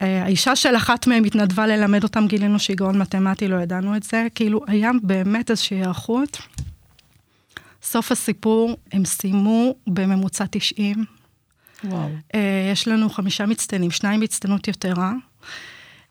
אה, 0.02 0.22
האישה 0.24 0.56
של 0.56 0.76
אחת 0.76 1.06
מהם 1.06 1.24
התנדבה 1.24 1.66
ללמד 1.66 2.02
אותם, 2.02 2.26
גילינו 2.26 2.58
שהיא 2.58 2.76
גאון 2.76 2.98
מתמטי, 2.98 3.48
לא 3.48 3.56
ידענו 3.56 3.96
את 3.96 4.02
זה. 4.02 4.26
כאילו, 4.34 4.60
היה 4.66 4.90
באמת 5.02 5.50
איזושהי 5.50 5.76
היערכות. 5.76 6.38
סוף 7.82 8.12
הסיפור, 8.12 8.76
הם 8.92 9.04
סיימו 9.04 9.74
בממוצע 9.86 10.44
90. 10.50 11.04
וואו. 11.84 12.08
אה, 12.34 12.70
יש 12.72 12.88
לנו 12.88 13.10
חמישה 13.10 13.46
מצטיינים, 13.46 13.90
שניים 13.90 14.20
בהצטיינות 14.20 14.68
יתרה. 14.68 15.12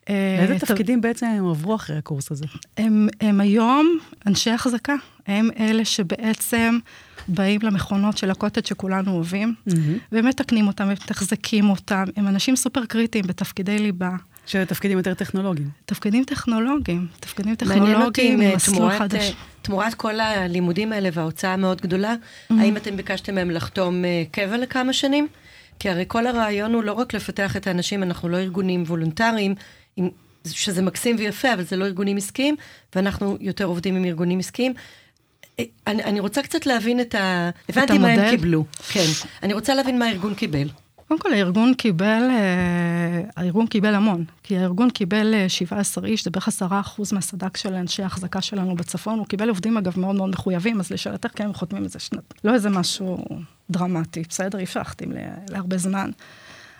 אה, 0.09 0.39
איזה 0.39 0.59
תפקידים 0.59 1.01
בעצם 1.01 1.25
הם 1.25 1.49
עברו 1.49 1.75
אחרי 1.75 1.97
הקורס 1.97 2.31
הזה? 2.31 2.45
הם, 2.77 3.07
הם 3.21 3.41
היום 3.41 3.97
אנשי 4.27 4.51
החזקה. 4.51 4.95
הם 5.27 5.49
אלה 5.59 5.85
שבעצם 5.85 6.79
באים 7.27 7.59
למכונות 7.63 8.17
של 8.17 8.31
הקוטג' 8.31 8.65
שכולנו 8.65 9.11
אוהבים, 9.11 9.53
mm-hmm. 9.69 9.73
ומתקנים 10.11 10.67
אותם 10.67 10.87
ומתחזקים 10.87 11.69
אותם. 11.69 12.03
הם 12.15 12.27
אנשים 12.27 12.55
סופר 12.55 12.85
קריטיים 12.85 13.27
בתפקידי 13.27 13.79
ליבה. 13.79 14.15
של 14.45 14.65
תפקידים 14.65 14.97
יותר 14.97 15.13
טכנולוגיים. 15.13 15.69
תפקידים 15.85 16.23
טכנולוגיים, 16.23 17.07
תפקידים 17.19 17.55
טכנולוגיים, 17.55 18.39
מסלול 18.55 18.99
חדש. 18.99 19.29
אה, 19.29 19.35
תמורת 19.61 19.93
כל 19.93 20.19
הלימודים 20.19 20.93
האלה 20.93 21.09
וההוצאה 21.13 21.53
המאוד 21.53 21.81
גדולה, 21.81 22.13
mm-hmm. 22.15 22.53
האם 22.59 22.77
אתם 22.77 22.97
ביקשתם 22.97 23.35
מהם 23.35 23.51
לחתום 23.51 24.05
אה, 24.05 24.23
קבע 24.31 24.57
לכמה 24.57 24.93
שנים? 24.93 25.27
כי 25.79 25.89
הרי 25.89 26.05
כל 26.07 26.27
הרעיון 26.27 26.73
הוא 26.73 26.83
לא 26.83 26.93
רק 26.93 27.13
לפתח 27.13 27.57
את 27.57 27.67
האנשים, 27.67 28.03
אנחנו 28.03 28.29
לא 28.29 28.37
ארגונים 28.37 28.83
וולונטריים, 28.83 29.55
שזה 30.45 30.81
מקסים 30.81 31.15
ויפה, 31.19 31.53
אבל 31.53 31.63
זה 31.63 31.75
לא 31.75 31.85
ארגונים 31.85 32.17
עסקיים, 32.17 32.55
ואנחנו 32.95 33.37
יותר 33.39 33.65
עובדים 33.65 33.95
עם 33.95 34.05
ארגונים 34.05 34.39
עסקיים. 34.39 34.73
אה, 35.59 35.63
אני, 35.87 36.03
אני 36.03 36.19
רוצה 36.19 36.41
קצת 36.41 36.65
להבין 36.65 36.99
את 36.99 37.15
ה... 37.15 37.49
הבנתי 37.69 37.97
מה 37.97 38.07
הם 38.07 38.29
קיבלו. 38.29 38.65
כן. 38.89 39.05
אני 39.43 39.53
רוצה 39.53 39.75
להבין 39.75 39.99
מה 39.99 40.05
הארגון 40.05 40.33
קיבל. 40.33 40.69
קודם 41.11 41.21
כל 41.21 41.33
הארגון 41.33 41.73
קיבל, 41.73 42.27
אה, 42.29 43.21
הארגון 43.37 43.67
קיבל 43.67 43.95
המון, 43.95 44.25
כי 44.43 44.57
הארגון 44.57 44.89
קיבל 44.89 45.47
17 45.47 46.03
אה, 46.03 46.09
איש, 46.09 46.23
זה 46.23 46.31
בערך 46.31 46.47
10 46.47 46.67
אחוז 46.79 47.13
מהסד"כ 47.13 47.57
של 47.57 47.73
אנשי 47.73 48.03
ההחזקה 48.03 48.41
שלנו 48.41 48.75
בצפון, 48.75 49.19
הוא 49.19 49.27
קיבל 49.27 49.49
עובדים 49.49 49.77
אגב 49.77 49.99
מאוד 49.99 50.15
מאוד 50.15 50.29
מחויבים, 50.29 50.79
אז 50.79 50.91
לשאלתך 50.91 51.29
כן 51.35 51.43
הם 51.43 51.53
חותמים 51.53 51.83
איזה 51.83 51.99
שנת, 51.99 52.33
לא 52.43 52.53
איזה 52.53 52.69
משהו 52.69 53.25
דרמטי, 53.69 54.23
בסדר, 54.29 54.57
אי 54.57 54.63
אפשר 54.63 54.79
להחתים 54.79 55.11
להרבה 55.49 55.77
זמן. 55.77 56.11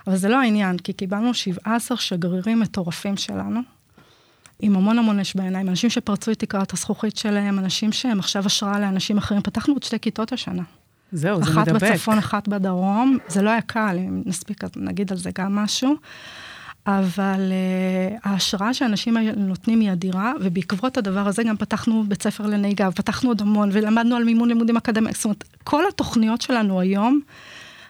אבל 0.07 0.15
זה 0.15 0.29
לא 0.29 0.41
העניין, 0.41 0.77
כי 0.77 0.93
קיבלנו 0.93 1.33
17 1.33 1.97
שגרירים 1.97 2.59
מטורפים 2.59 3.17
שלנו, 3.17 3.59
עם 4.59 4.75
המון 4.75 4.99
המון 4.99 5.19
אש 5.19 5.35
בעיניים, 5.35 5.69
אנשים 5.69 5.89
שפרצו 5.89 6.31
את 6.31 6.39
תקרת 6.39 6.73
הזכוכית 6.73 7.17
שלהם, 7.17 7.59
אנשים 7.59 7.91
שהם 7.91 8.19
עכשיו 8.19 8.45
השראה 8.45 8.79
לאנשים 8.79 9.17
אחרים. 9.17 9.41
פתחנו 9.41 9.73
עוד 9.73 9.83
שתי 9.83 9.99
כיתות 9.99 10.33
השנה. 10.33 10.63
זהו, 11.11 11.43
זה 11.43 11.51
מדבק. 11.51 11.75
אחת 11.75 11.83
בצפון, 11.83 12.17
אחת 12.17 12.47
בדרום. 12.47 13.17
זה 13.27 13.41
לא 13.41 13.49
היה 13.49 13.61
קל, 13.61 13.97
אם 13.99 14.21
נספיק, 14.25 14.63
נגיד 14.75 15.11
על 15.11 15.17
זה 15.17 15.29
גם 15.37 15.55
משהו. 15.55 15.95
אבל 16.87 17.51
uh, 17.51 18.19
ההשראה 18.23 18.73
שאנשים 18.73 19.17
נותנים 19.37 19.79
היא 19.79 19.91
אדירה, 19.91 20.33
ובעקבות 20.41 20.97
הדבר 20.97 21.27
הזה 21.27 21.43
גם 21.43 21.57
פתחנו 21.57 22.03
בית 22.07 22.23
ספר 22.23 22.45
לנהיגה, 22.45 22.89
ופתחנו 22.89 23.29
עוד 23.29 23.41
המון, 23.41 23.69
ולמדנו 23.71 24.15
על 24.15 24.23
מימון 24.23 24.49
לימודים 24.49 24.77
אקדמיים. 24.77 25.15
זאת 25.15 25.25
אומרת, 25.25 25.43
כל 25.63 25.83
התוכניות 25.87 26.41
שלנו 26.41 26.79
היום, 26.79 27.19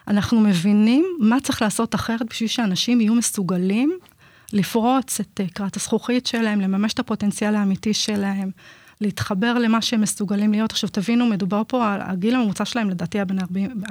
אנחנו 0.07 0.39
מבינים 0.39 1.05
מה 1.19 1.39
צריך 1.43 1.61
לעשות 1.61 1.95
אחרת 1.95 2.21
בשביל 2.29 2.49
שאנשים 2.49 3.01
יהיו 3.01 3.15
מסוגלים 3.15 3.97
לפרוץ 4.53 5.19
את 5.19 5.27
תקרת 5.33 5.75
הזכוכית 5.75 6.27
שלהם, 6.27 6.61
לממש 6.61 6.93
את 6.93 6.99
הפוטנציאל 6.99 7.55
האמיתי 7.55 7.93
שלהם, 7.93 8.51
להתחבר 9.01 9.53
למה 9.53 9.81
שהם 9.81 10.01
מסוגלים 10.01 10.51
להיות. 10.51 10.71
עכשיו 10.71 10.89
תבינו, 10.89 11.25
מדובר 11.25 11.61
פה 11.67 11.93
על 11.93 12.01
הגיל 12.03 12.35
הממוצע 12.35 12.65
שלהם, 12.65 12.89
לדעתי 12.89 13.17
היה 13.17 13.25
בן 13.25 13.37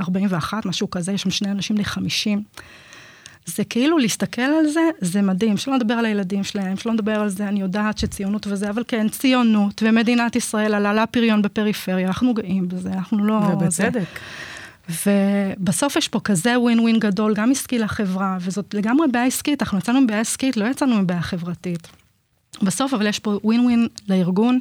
41, 0.00 0.66
משהו 0.66 0.90
כזה, 0.90 1.12
יש 1.12 1.22
שם 1.22 1.30
שני 1.30 1.50
אנשים 1.50 1.76
בני 1.76 1.84
50. 1.84 2.42
זה 3.46 3.64
כאילו 3.64 3.98
להסתכל 3.98 4.42
על 4.42 4.66
זה, 4.66 4.80
זה 5.00 5.22
מדהים. 5.22 5.56
שלא 5.56 5.76
נדבר 5.76 5.94
על 5.94 6.04
הילדים 6.04 6.44
שלהם, 6.44 6.76
שלא 6.76 6.92
נדבר 6.92 7.20
על 7.20 7.28
זה, 7.28 7.48
אני 7.48 7.60
יודעת 7.60 7.98
שציונות 7.98 8.46
וזה, 8.46 8.70
אבל 8.70 8.84
כן, 8.88 9.08
ציונות 9.08 9.82
ומדינת 9.86 10.36
ישראל 10.36 10.74
עלה 10.74 10.92
לה 10.92 11.06
פריון 11.06 11.42
בפריפריה, 11.42 12.06
אנחנו 12.06 12.34
גאים 12.34 12.68
בזה, 12.68 12.92
אנחנו 12.92 13.24
לא... 13.24 13.34
ובצדק. 13.34 13.92
זה. 13.92 14.04
ובסוף 15.58 15.96
יש 15.96 16.08
פה 16.08 16.20
כזה 16.20 16.60
ווין 16.60 16.80
ווין 16.80 16.98
גדול, 16.98 17.34
גם 17.34 17.50
עסקי 17.50 17.78
לחברה, 17.78 18.38
וזאת 18.40 18.74
לגמרי 18.74 19.08
בעיה 19.08 19.24
עסקית, 19.24 19.62
אנחנו 19.62 19.78
יצאנו 19.78 20.00
מבעיה 20.00 20.20
עסקית, 20.20 20.56
לא 20.56 20.64
יצאנו 20.64 20.96
מבעיה 20.96 21.22
חברתית. 21.22 21.88
בסוף, 22.62 22.94
אבל 22.94 23.06
יש 23.06 23.18
פה 23.18 23.40
ווין 23.44 23.60
ווין 23.60 23.88
לארגון, 24.08 24.58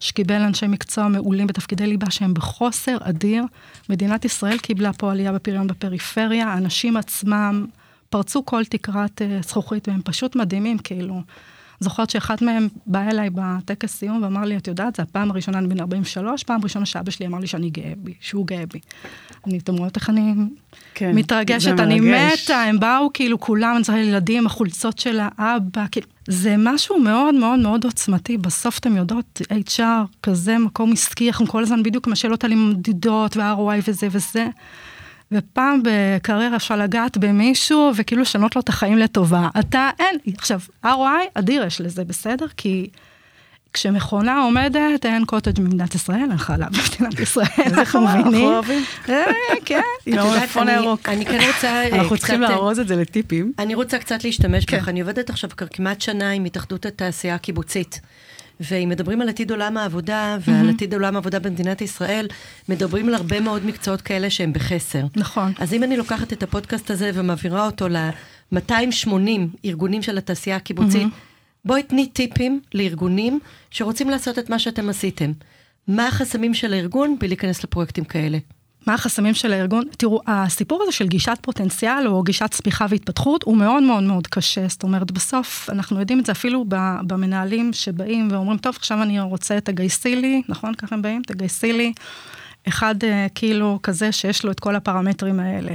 שקיבל 0.00 0.42
אנשי 0.42 0.66
מקצוע 0.66 1.08
מעולים 1.08 1.46
בתפקידי 1.46 1.86
ליבה 1.86 2.10
שהם 2.10 2.34
בחוסר 2.34 2.96
אדיר. 3.00 3.44
מדינת 3.88 4.24
ישראל 4.24 4.58
קיבלה 4.58 4.92
פה 4.92 5.10
עלייה 5.10 5.32
בפריון 5.32 5.66
בפריפריה, 5.66 6.48
האנשים 6.48 6.96
עצמם 6.96 7.66
פרצו 8.10 8.44
כל 8.44 8.64
תקרת 8.64 9.22
uh, 9.22 9.46
זכוכית, 9.46 9.88
והם 9.88 10.00
פשוט 10.04 10.36
מדהימים, 10.36 10.78
כאילו. 10.78 11.22
זוכרת 11.80 12.10
שאחד 12.10 12.36
מהם 12.42 12.68
בא 12.86 13.00
אליי 13.10 13.30
בטקס 13.34 13.96
סיום 13.96 14.22
ואמר 14.22 14.44
לי, 14.44 14.56
את 14.56 14.68
יודעת, 14.68 14.96
זו 14.96 15.02
הפעם 15.02 15.30
הראשונה, 15.30 15.58
אני 15.58 15.68
בן 15.68 15.80
43, 15.80 16.44
פעם 16.44 16.60
ראשונה 16.62 16.86
שאבא 16.86 17.10
שלי 17.10 17.26
אמר 17.26 17.38
לי 17.38 17.46
שאני 17.46 17.70
גאה 17.70 17.92
בי, 17.96 18.14
שהוא 18.20 18.46
גאה 18.46 18.64
בי. 18.72 18.80
אני, 19.46 19.58
אתם 19.58 19.76
רואות 19.76 19.96
איך 19.96 20.10
אני 20.10 20.34
כן, 20.94 21.12
מתרגשת, 21.14 21.80
אני 21.80 22.00
מתה, 22.00 22.62
הם 22.62 22.80
באו 22.80 23.10
כאילו 23.14 23.40
כולם, 23.40 23.72
אני 23.76 23.84
צריכה 23.84 24.00
ילדים, 24.00 24.46
החולצות 24.46 24.98
של 24.98 25.18
האבא, 25.22 25.84
כאילו, 25.90 26.06
זה 26.30 26.54
משהו 26.58 27.00
מאוד 27.00 27.34
מאוד 27.34 27.58
מאוד 27.58 27.84
עוצמתי, 27.84 28.38
בסוף 28.38 28.78
אתם 28.78 28.96
יודעות, 28.96 29.40
HR, 29.68 30.06
כזה 30.22 30.58
מקום 30.58 30.92
עסקי, 30.92 31.28
אנחנו 31.28 31.46
כל 31.46 31.62
הזמן 31.62 31.82
בדיוק 31.82 32.06
עם 32.06 32.12
השאלות 32.12 32.44
על 32.44 32.54
מדידות 32.54 33.36
וה-ROI 33.36 33.82
וזה 33.88 34.08
וזה. 34.10 34.46
ופעם 35.32 35.82
בקריירה 35.84 36.56
אפשר 36.56 36.76
לגעת 36.76 37.18
במישהו 37.18 37.92
וכאילו 37.96 38.22
לשנות 38.22 38.56
לו 38.56 38.62
את 38.62 38.68
החיים 38.68 38.98
לטובה. 38.98 39.48
אתה, 39.60 39.90
אין. 39.98 40.34
עכשיו, 40.38 40.60
ROI, 40.84 41.28
אדיר 41.34 41.64
יש 41.64 41.80
לזה, 41.80 42.04
בסדר? 42.04 42.46
כי 42.56 42.88
כשמכונה 43.72 44.42
עומדת, 44.42 45.06
אין 45.06 45.24
קוטג' 45.24 45.60
במדינת 45.60 45.94
ישראל, 45.94 46.20
אין 46.30 46.36
חלב 46.36 46.66
במדינת 46.66 47.20
ישראל, 47.26 47.46
אנחנו 47.66 48.00
מבינים. 48.00 48.24
אנחנו 48.26 48.46
אוהבים. 48.46 48.84
אה, 49.08 49.24
כן. 49.64 49.80
יום 50.06 50.28
הפון 50.32 50.68
הירוק. 50.68 51.08
אני 51.08 51.26
כן 51.26 51.38
רוצה... 51.46 51.68
אה, 51.68 52.00
אנחנו 52.00 52.16
צריכים 52.16 52.40
לארוז 52.40 52.78
את 52.78 52.88
זה 52.88 52.96
לטיפים. 52.96 53.52
אני 53.58 53.74
רוצה 53.74 53.98
קצת 53.98 54.24
להשתמש 54.24 54.66
בך. 54.66 54.88
אני 54.88 55.00
עובדת 55.00 55.30
עכשיו 55.30 55.50
כמעט 55.70 56.00
שנה 56.00 56.30
עם 56.30 56.44
התאחדות 56.44 56.86
התעשייה 56.86 57.34
הקיבוצית. 57.34 58.00
ואם 58.60 58.88
מדברים 58.88 59.20
על 59.20 59.28
עתיד 59.28 59.50
עולם 59.50 59.76
העבודה 59.76 60.36
ועל 60.46 60.68
mm-hmm. 60.68 60.74
עתיד 60.74 60.94
עולם 60.94 61.14
העבודה 61.14 61.38
במדינת 61.38 61.80
ישראל, 61.80 62.28
מדברים 62.68 63.08
על 63.08 63.14
הרבה 63.14 63.40
מאוד 63.40 63.66
מקצועות 63.66 64.00
כאלה 64.00 64.30
שהם 64.30 64.52
בחסר. 64.52 65.04
נכון. 65.16 65.52
אז 65.58 65.74
אם 65.74 65.82
אני 65.82 65.96
לוקחת 65.96 66.32
את 66.32 66.42
הפודקאסט 66.42 66.90
הזה 66.90 67.10
ומעבירה 67.14 67.66
אותו 67.66 67.88
ל-280 67.88 69.10
ארגונים 69.64 70.02
של 70.02 70.18
התעשייה 70.18 70.56
הקיבוצית, 70.56 71.02
mm-hmm. 71.06 71.29
בואי 71.64 71.82
תני 71.82 72.06
טיפים 72.06 72.60
לארגונים 72.74 73.40
שרוצים 73.70 74.10
לעשות 74.10 74.38
את 74.38 74.50
מה 74.50 74.58
שאתם 74.58 74.88
עשיתם. 74.88 75.32
מה 75.88 76.06
החסמים 76.06 76.54
של 76.54 76.72
הארגון 76.72 77.16
בלהיכנס 77.18 77.64
לפרויקטים 77.64 78.04
כאלה? 78.04 78.38
מה 78.86 78.94
החסמים 78.94 79.34
של 79.34 79.52
הארגון? 79.52 79.84
תראו, 79.96 80.20
הסיפור 80.26 80.82
הזה 80.82 80.92
של 80.92 81.08
גישת 81.08 81.38
פוטנציאל 81.42 82.08
או 82.08 82.22
גישת 82.22 82.50
צמיחה 82.50 82.86
והתפתחות 82.88 83.42
הוא 83.42 83.56
מאוד 83.56 83.82
מאוד 83.82 84.02
מאוד 84.02 84.26
קשה. 84.26 84.68
זאת 84.68 84.82
אומרת, 84.82 85.10
בסוף 85.10 85.70
אנחנו 85.70 86.00
יודעים 86.00 86.20
את 86.20 86.26
זה 86.26 86.32
אפילו 86.32 86.64
במנהלים 87.06 87.72
שבאים 87.72 88.28
ואומרים, 88.30 88.58
טוב, 88.58 88.74
עכשיו 88.76 89.02
אני 89.02 89.20
רוצה, 89.20 89.60
תגייסי 89.60 90.16
לי, 90.16 90.42
נכון? 90.48 90.74
ככה 90.74 90.94
הם 90.94 91.02
באים? 91.02 91.22
תגייסי 91.26 91.72
לי 91.72 91.92
אחד 92.68 92.94
כאילו 93.34 93.78
כזה 93.82 94.12
שיש 94.12 94.44
לו 94.44 94.50
את 94.50 94.60
כל 94.60 94.76
הפרמטרים 94.76 95.40
האלה. 95.40 95.74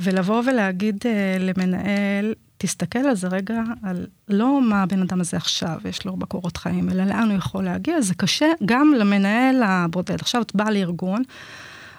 ולבוא 0.00 0.42
ולהגיד 0.46 0.96
אה, 1.06 1.36
למנהל, 1.38 2.34
תסתכל 2.58 2.98
על 2.98 3.14
זה 3.14 3.28
רגע, 3.28 3.62
על 3.82 4.06
לא 4.28 4.60
מה 4.62 4.82
הבן 4.82 5.02
אדם 5.02 5.20
הזה 5.20 5.36
עכשיו, 5.36 5.78
יש 5.88 6.04
לו 6.04 6.16
בקורות 6.16 6.56
חיים, 6.56 6.90
אלא 6.90 7.04
לאן 7.04 7.30
הוא 7.30 7.38
יכול 7.38 7.64
להגיע, 7.64 8.00
זה 8.00 8.14
קשה 8.14 8.46
גם 8.64 8.94
למנהל 8.96 9.62
הבודד. 9.62 10.20
עכשיו 10.20 10.42
את 10.42 10.54
באה 10.54 10.70
לארגון, 10.70 11.22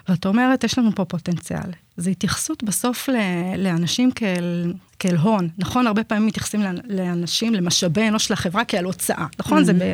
ואת 0.10 0.26
אומרת, 0.26 0.64
יש 0.64 0.78
לנו 0.78 0.92
פה 0.96 1.06
פוטנציאל. 1.06 1.72
זו 1.98 2.10
התייחסות 2.10 2.64
בסוף 2.64 3.10
לאנשים 3.58 4.12
כאל, 4.12 4.74
כאל 5.00 5.16
הון. 5.16 5.50
נכון, 5.58 5.88
הרבה 5.88 6.04
פעמים 6.04 6.28
מתייחסים 6.28 6.62
לאנשים, 6.90 7.54
למשאבי 7.54 8.08
אנוש 8.08 8.26
של 8.26 8.34
החברה 8.34 8.66
כאל 8.66 8.84
הוצאה. 8.84 9.26
נכון, 9.40 9.62
mm-hmm. 9.62 9.66
זה 9.66 9.74
ב... 9.74 9.94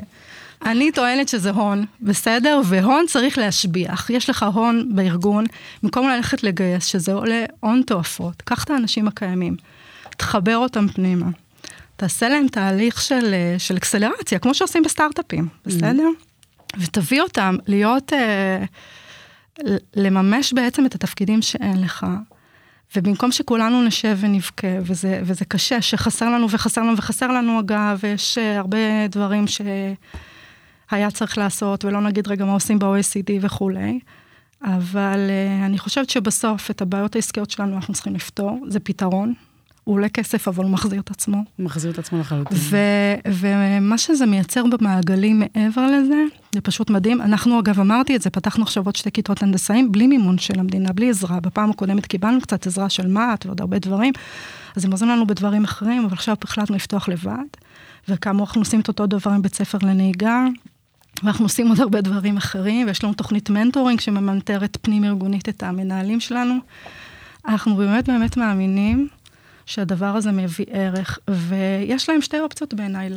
אני 0.65 0.91
טוענת 0.91 1.29
שזה 1.29 1.49
הון, 1.49 1.85
בסדר? 2.01 2.61
והון 2.65 3.05
צריך 3.07 3.37
להשביח. 3.37 4.09
יש 4.09 4.29
לך 4.29 4.45
הון 4.53 4.95
בארגון, 4.95 5.45
במקום 5.83 6.09
ללכת 6.09 6.43
לגייס, 6.43 6.85
שזה 6.85 7.13
עולה 7.13 7.45
הון 7.59 7.81
תועפות, 7.87 8.41
קח 8.41 8.63
את 8.63 8.69
האנשים 8.69 9.07
הקיימים, 9.07 9.55
תחבר 10.17 10.57
אותם 10.57 10.87
פנימה. 10.87 11.27
תעשה 11.95 12.29
להם 12.29 12.47
תהליך 12.47 13.01
של, 13.01 13.33
של 13.57 13.77
אקסלרציה, 13.77 14.39
כמו 14.39 14.53
שעושים 14.53 14.83
בסטארט-אפים, 14.83 15.47
בסדר? 15.65 16.07
Mm-hmm. 16.07 16.79
ותביא 16.79 17.21
אותם 17.21 17.55
להיות... 17.67 18.13
Uh, 18.13 18.65
לממש 19.95 20.53
בעצם 20.53 20.85
את 20.85 20.95
התפקידים 20.95 21.41
שאין 21.41 21.81
לך. 21.81 22.05
ובמקום 22.95 23.31
שכולנו 23.31 23.83
נשב 23.83 24.17
ונבכה, 24.19 24.67
וזה, 24.81 25.21
וזה 25.23 25.45
קשה, 25.45 25.81
שחסר 25.81 26.29
לנו 26.29 26.49
וחסר 26.49 26.81
לנו 26.81 26.97
וחסר 26.97 27.27
לנו 27.27 27.59
אגב, 27.59 27.99
ויש 28.03 28.37
אה, 28.37 28.57
הרבה 28.57 29.07
דברים 29.09 29.45
שהיה 29.47 31.11
צריך 31.11 31.37
לעשות, 31.37 31.85
ולא 31.85 32.01
נגיד 32.01 32.27
רגע 32.27 32.45
מה 32.45 32.53
עושים 32.53 32.79
ב-OECD 32.79 33.31
וכולי, 33.41 33.99
אבל 34.63 35.19
uh, 35.29 35.65
אני 35.65 35.77
חושבת 35.77 36.09
שבסוף 36.09 36.71
את 36.71 36.81
הבעיות 36.81 37.15
העסקיות 37.15 37.51
שלנו 37.51 37.75
אנחנו 37.75 37.93
צריכים 37.93 38.15
לפתור, 38.15 38.65
זה 38.67 38.79
פתרון, 38.79 39.33
הוא 39.85 39.95
עולה 39.95 40.09
כסף, 40.09 40.47
אבל 40.47 40.63
הוא 40.63 40.71
מחזיר 40.71 40.99
את 40.99 41.11
עצמו. 41.11 41.43
מחזיר 41.59 41.91
את 41.91 41.99
עצמו 41.99 42.19
לחלוטין. 42.19 42.57
ומה 43.25 43.97
שזה 43.97 44.25
מייצר 44.25 44.63
במעגלים 44.65 45.39
מעבר 45.39 45.87
לזה, 45.87 46.23
זה 46.51 46.61
פשוט 46.61 46.89
מדהים. 46.89 47.21
אנחנו, 47.21 47.59
אגב, 47.59 47.79
אמרתי 47.79 48.15
את 48.15 48.21
זה, 48.21 48.29
פתחנו 48.29 48.63
עכשיו 48.63 48.85
עוד 48.85 48.95
שתי 48.95 49.11
כיתות 49.11 49.43
הנדסאים, 49.43 49.91
בלי 49.91 50.07
מימון 50.07 50.37
של 50.37 50.59
המדינה, 50.59 50.93
בלי 50.93 51.09
עזרה. 51.09 51.39
בפעם 51.39 51.69
הקודמת 51.69 52.05
קיבלנו 52.05 52.41
קצת 52.41 52.67
עזרה 52.67 52.89
של 52.89 53.07
מה"ט 53.07 53.45
ועוד 53.45 53.61
הרבה 53.61 53.79
דברים, 53.79 54.13
אז 54.75 54.85
הם 54.85 54.91
עוזרים 54.91 55.11
לנו 55.11 55.27
בדברים 55.27 55.63
אחרים, 55.63 56.05
אבל 56.05 56.13
עכשיו 56.13 56.35
החלטנו 56.43 56.75
לפתוח 56.75 57.09
לבד. 57.09 57.45
וכאמור, 58.09 58.45
אנחנו 58.45 58.61
עושים 58.61 58.79
את 58.79 58.87
אותו 58.87 59.07
דבר 59.07 59.31
עם 59.31 59.41
בית 59.41 59.55
ספר 59.55 59.77
לנהיגה, 59.81 60.45
ואנחנו 61.23 61.45
עושים 61.45 61.67
עוד 61.67 61.79
הרבה 61.79 62.01
דברים 62.01 62.37
אחרים, 62.37 62.87
ויש 62.87 63.03
לנו 63.03 63.13
תוכנית 63.13 63.49
מנטורינג 63.49 63.99
שממנטרת 63.99 64.77
פנים-ארגונית 64.81 65.49
את 65.49 65.63
המנהלים 65.63 66.19
שלנו. 66.19 66.55
אנחנו 67.47 67.75
באמת 67.75 68.09
באמת 68.09 68.37
מאמינים 68.37 69.07
שהדבר 69.65 70.05
הזה 70.05 70.31
מביא 70.31 70.65
ערך, 70.69 71.19
ויש 71.29 72.09
להם 72.09 72.21
שתי 72.21 72.39
אופציות 72.39 72.73
בעיניי 72.73 73.09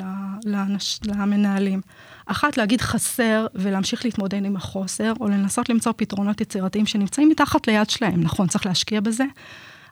לאנש, 0.44 1.00
למנהלים. 1.06 1.80
אחת, 2.26 2.56
להגיד 2.56 2.80
חסר 2.80 3.46
ולהמשיך 3.54 4.04
להתמודד 4.04 4.44
עם 4.44 4.56
החוסר, 4.56 5.12
או 5.20 5.28
לנסות 5.28 5.68
למצוא 5.68 5.92
פתרונות 5.96 6.40
יצירתיים 6.40 6.86
שנמצאים 6.86 7.28
מתחת 7.28 7.66
ליד 7.66 7.90
שלהם. 7.90 8.20
נכון, 8.20 8.48
צריך 8.48 8.66
להשקיע 8.66 9.00
בזה, 9.00 9.24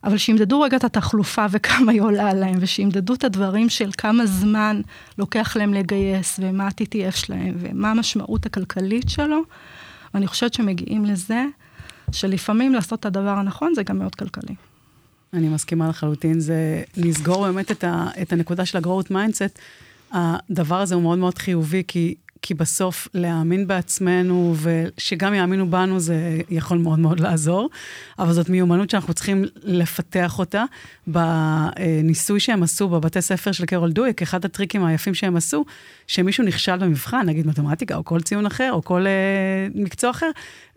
אבל 0.04 0.18
שימדדו 0.18 0.60
רגע 0.60 0.76
את 0.76 0.84
התחלופה 0.84 1.46
וכמה 1.50 1.92
היא 1.92 2.00
עולה 2.00 2.34
להם, 2.34 2.56
ושימדדו 2.60 3.14
את 3.14 3.24
הדברים 3.24 3.68
של 3.68 3.90
כמה 3.98 4.26
זמן 4.26 4.80
לוקח 5.18 5.56
להם 5.56 5.74
לגייס, 5.74 6.40
ומה 6.42 6.64
ה-TTF 6.64 7.16
שלהם, 7.16 7.54
ומה 7.58 7.90
המשמעות 7.90 8.46
הכלכלית 8.46 9.08
שלו. 9.08 9.42
ואני 10.14 10.26
חושבת 10.26 10.54
שמגיעים 10.54 11.04
לזה, 11.04 11.44
שלפעמים 12.12 12.72
לעשות 12.74 13.00
את 13.00 13.06
הדבר 13.06 13.30
הנכון 13.30 13.74
זה 13.74 13.82
גם 13.82 13.98
מאוד 13.98 14.14
כלכלי. 14.14 14.54
אני 15.36 15.48
מסכימה 15.48 15.88
לחלוטין, 15.88 16.40
זה 16.40 16.82
לסגור 16.96 17.46
באמת 17.46 17.70
את, 17.70 17.84
ה, 17.84 18.06
את 18.22 18.32
הנקודה 18.32 18.66
של 18.66 18.78
ה-growth 18.78 19.10
mindset. 19.10 19.58
הדבר 20.12 20.80
הזה 20.80 20.94
הוא 20.94 21.02
מאוד 21.02 21.18
מאוד 21.18 21.38
חיובי, 21.38 21.82
כי, 21.88 22.14
כי 22.42 22.54
בסוף 22.54 23.08
להאמין 23.14 23.66
בעצמנו, 23.66 24.54
ושגם 24.62 25.34
יאמינו 25.34 25.70
בנו, 25.70 26.00
זה 26.00 26.40
יכול 26.50 26.78
מאוד 26.78 26.98
מאוד 26.98 27.20
לעזור, 27.20 27.70
אבל 28.18 28.32
זאת 28.32 28.48
מיומנות 28.48 28.90
שאנחנו 28.90 29.14
צריכים 29.14 29.44
לפתח 29.62 30.38
אותה. 30.38 30.64
בניסוי 31.06 32.40
שהם 32.40 32.62
עשו 32.62 32.88
בבתי 32.88 33.22
ספר 33.22 33.52
של 33.52 33.66
קרול 33.66 33.92
דויק, 33.92 34.22
אחד 34.22 34.44
הטריקים 34.44 34.84
היפים 34.84 35.14
שהם 35.14 35.36
עשו, 35.36 35.64
שמישהו 36.06 36.44
נכשל 36.44 36.76
במבחן, 36.76 37.26
נגיד 37.26 37.46
מתמטיקה, 37.46 37.96
או 37.96 38.04
כל 38.04 38.20
ציון 38.20 38.46
אחר, 38.46 38.70
או 38.72 38.84
כל 38.84 39.06
uh, 39.06 39.78
מקצוע 39.78 40.10
אחר, 40.10 40.30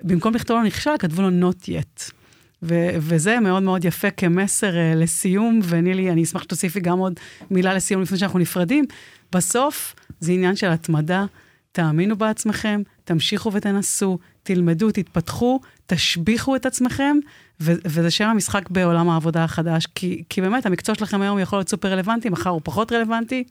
במקום 0.04 0.36
לכתוב 0.36 0.58
לו 0.58 0.64
נכשל, 0.64 0.92
כתבו 1.00 1.22
לו 1.22 1.50
not 1.50 1.66
yet. 1.66 2.19
ו- 2.64 2.90
וזה 2.98 3.40
מאוד 3.40 3.64
מאוד 3.64 3.86
יפה 3.86 4.12
כמסר 4.12 4.72
uh, 4.72 4.96
לסיום, 4.96 5.60
ונילי, 5.64 6.12
אני 6.12 6.24
אשמח 6.24 6.44
שתוסיפי 6.44 6.80
גם 6.80 7.00
עוד 7.00 7.14
מילה 7.52 7.74
לסיום 7.74 8.02
לפני 8.02 8.18
שאנחנו 8.18 8.40
נפרדים. 8.40 8.86
בסוף 9.32 9.96
זה 10.20 10.32
עניין 10.32 10.56
של 10.56 10.68
התמדה, 10.68 11.26
תאמינו 11.72 12.16
בעצמכם, 12.16 12.82
תמשיכו 13.04 13.54
ותנסו, 13.54 14.18
תלמדו, 14.44 14.92
תתפתחו, 14.92 15.60
תשביחו 15.86 16.56
את 16.56 16.66
עצמכם, 16.66 17.18
ו- 17.62 17.74
וזה 17.86 18.12
שם 18.12 18.26
המשחק 18.26 18.70
בעולם 18.70 19.10
העבודה 19.10 19.44
החדש, 19.44 19.88
כי, 19.96 20.24
כי 20.30 20.42
באמת 20.42 20.66
המקצוע 20.66 20.96
שלכם 20.96 21.22
היום 21.22 21.40
יכול 21.40 21.60
להיות 21.60 21.70
סופר 21.70 21.92
רלוונטי, 21.92 22.30
מחר 22.30 22.50
הוא 22.50 22.62
פחות 22.64 22.92
רלוונטי, 22.92 23.44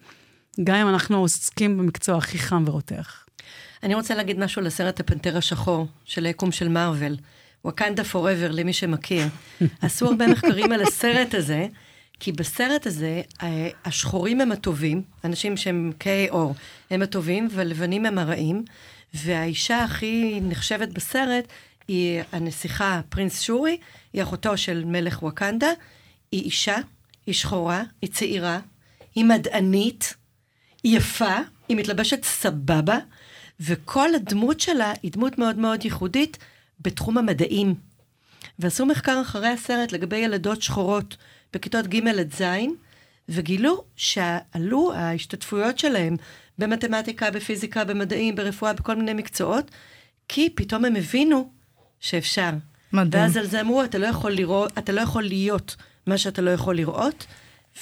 גם 0.64 0.77
אם 0.77 0.88
אנחנו 0.88 1.18
עוסקים 1.18 1.79
במקצוע 1.79 2.16
הכי 2.16 2.38
חם 2.38 2.64
ורותח. 2.66 3.25
אני 3.83 3.94
רוצה 3.94 4.14
להגיד 4.14 4.38
משהו 4.38 4.62
לסרט 4.62 5.01
הפנתר 5.01 5.37
השחור 5.37 5.87
של 6.05 6.27
היקום 6.27 6.53
של 6.53 6.68
מארוול. 6.68 7.16
וואקנדה 7.64 8.05
פוראבר, 8.05 8.51
למי 8.51 8.73
שמכיר. 8.73 9.27
עשו 9.83 10.07
הרבה 10.07 10.27
מחקרים 10.27 10.73
על 10.73 10.83
הסרט 10.83 11.35
הזה, 11.35 11.66
כי 12.21 12.33
בסרט 12.33 12.87
הזה, 12.87 13.23
אה, 13.42 13.68
השחורים 13.85 14.40
הם 14.40 14.53
הטובים, 14.53 15.03
אנשים 15.25 15.57
שהם 15.57 15.92
כהי 16.01 16.29
עור 16.29 16.55
הם 16.90 17.03
הטובים, 17.03 17.49
והלבנים 17.51 18.07
הם 18.07 18.18
הרעים, 18.18 18.64
והאישה 19.14 19.85
הכי 19.85 20.40
נחשבת 20.42 20.88
בסרט 20.88 21.44
היא 21.88 22.23
הנסיכה 22.33 23.01
פרינס 23.09 23.40
שורי, 23.40 23.77
היא 24.12 24.23
אחותו 24.23 24.57
של 24.57 24.85
מלך 24.85 25.23
ווקנדה, 25.23 25.71
היא 26.33 26.42
אישה, 26.42 26.77
היא 27.27 27.35
שחורה, 27.35 27.83
היא 28.03 28.11
צעירה, 28.11 28.61
היא 29.14 29.25
מדענית, 29.25 30.14
היא 30.83 30.97
יפה, 30.97 31.37
היא 31.68 31.77
מתלבשת 31.77 32.25
סבבה, 32.25 32.99
וכל 33.61 34.14
הדמות 34.14 34.61
שלה 34.61 34.92
היא 35.03 35.12
דמות 35.12 35.38
מאוד 35.38 35.59
מאוד 35.59 35.85
ייחודית 35.85 36.38
בתחום 36.81 37.19
המדעים. 37.19 37.75
ועשו 38.59 38.87
מחקר 38.87 39.21
אחרי 39.23 39.49
הסרט 39.49 39.93
לגבי 39.93 40.17
ילדות 40.17 40.62
שחורות 40.62 41.17
בכיתות 41.53 41.87
ג' 41.87 42.09
עד 42.09 42.35
ז', 42.35 42.45
וגילו 43.29 43.85
שעלו 43.97 44.93
ההשתתפויות 44.95 45.79
שלהם 45.79 46.17
במתמטיקה, 46.59 47.31
בפיזיקה, 47.31 47.85
במדעים, 47.85 48.35
ברפואה, 48.35 48.73
בכל 48.73 48.95
מיני 48.95 49.14
מקצועות, 49.14 49.71
כי 50.29 50.51
פתאום 50.55 50.85
הם 50.85 50.97
הבינו 50.97 51.51
שאפשר. 52.01 52.51
מדהים. 52.93 53.23
ואז 53.23 53.37
על 53.37 53.47
זה 53.47 53.61
אמרו, 53.61 53.85
אתה 53.85 53.99
לא 53.99 54.07
יכול 54.07 54.33
לראות, 54.33 54.79
אתה 54.79 54.93
לא 54.93 55.01
יכול 55.01 55.23
להיות 55.23 55.77
מה 56.07 56.19
שאתה 56.19 56.43
לא 56.43 56.51
יכול 56.51 56.77
לראות, 56.77 57.27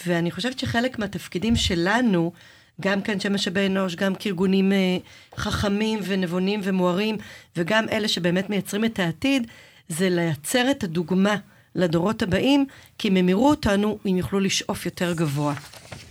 ואני 0.07 0.31
חושבת 0.31 0.59
שחלק 0.59 0.99
מהתפקידים 0.99 1.57
שלנו, 1.57 2.33
גם 2.81 3.01
כאנשי 3.03 3.29
משאבי 3.29 3.67
אנוש, 3.67 3.95
גם 3.97 4.15
כארגונים 4.15 4.73
אה, 4.73 4.97
חכמים 5.37 5.99
ונבונים 6.07 6.61
ומוארים, 6.63 7.17
וגם 7.57 7.85
אלה 7.93 8.09
שבאמת 8.09 8.51
מייצרים 8.51 8.85
את 8.85 8.99
העתיד, 8.99 9.47
זה 9.89 10.09
לייצר 10.11 10.71
את 10.71 10.85
הדוגמה 10.85 11.37
לדורות 11.75 12.23
הבאים, 12.23 12.67
כי 12.99 13.09
אם 13.09 13.17
הם 13.17 13.29
יראו 13.29 13.51
אותנו, 13.51 13.99
הם 14.05 14.17
יוכלו 14.17 14.41
לשאוף 14.41 14.87
יותר 14.87 15.13
גבוה. 15.13 15.55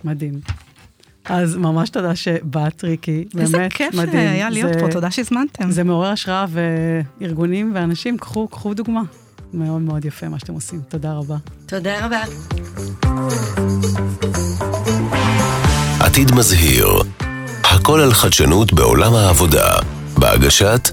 מדהים. 0.03 0.39
אז 1.25 1.55
ממש 1.55 1.89
תודה 1.89 2.15
שבאת, 2.15 2.83
ריקי. 2.83 3.25
איזה 3.39 3.57
באמת 3.57 3.73
כיף 3.73 3.93
מדהים. 3.93 4.19
היה 4.29 4.49
להיות 4.49 4.73
זה- 4.73 4.79
פה, 4.79 4.91
תודה 4.91 5.11
שהזמנתם. 5.11 5.71
זה 5.71 5.83
מעורר 5.83 6.09
השראה, 6.09 6.45
וארגונים 7.19 7.71
ואנשים, 7.75 8.17
קחו, 8.17 8.47
קחו 8.47 8.73
דוגמה. 8.73 9.01
מאוד 9.53 9.81
מאוד 9.81 10.05
יפה 10.05 10.29
מה 10.29 10.39
שאתם 10.39 10.53
עושים. 10.53 10.81
תודה 10.89 11.13
רבה. 11.13 11.35
תודה 11.65 12.05
רבה. 12.05 12.23
עתיד 16.15 16.35
מזהיר. 16.35 16.87
הכל 17.63 17.99
על 17.99 18.13
חדשנות 18.13 18.73
בעולם 18.73 19.13
העבודה. 19.13 19.73
בהגשת 20.17 20.89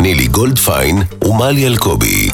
נילי 0.00 0.26
גולדפיין 0.26 1.02
ומלי 1.24 1.66
אלקובי. 1.66 2.30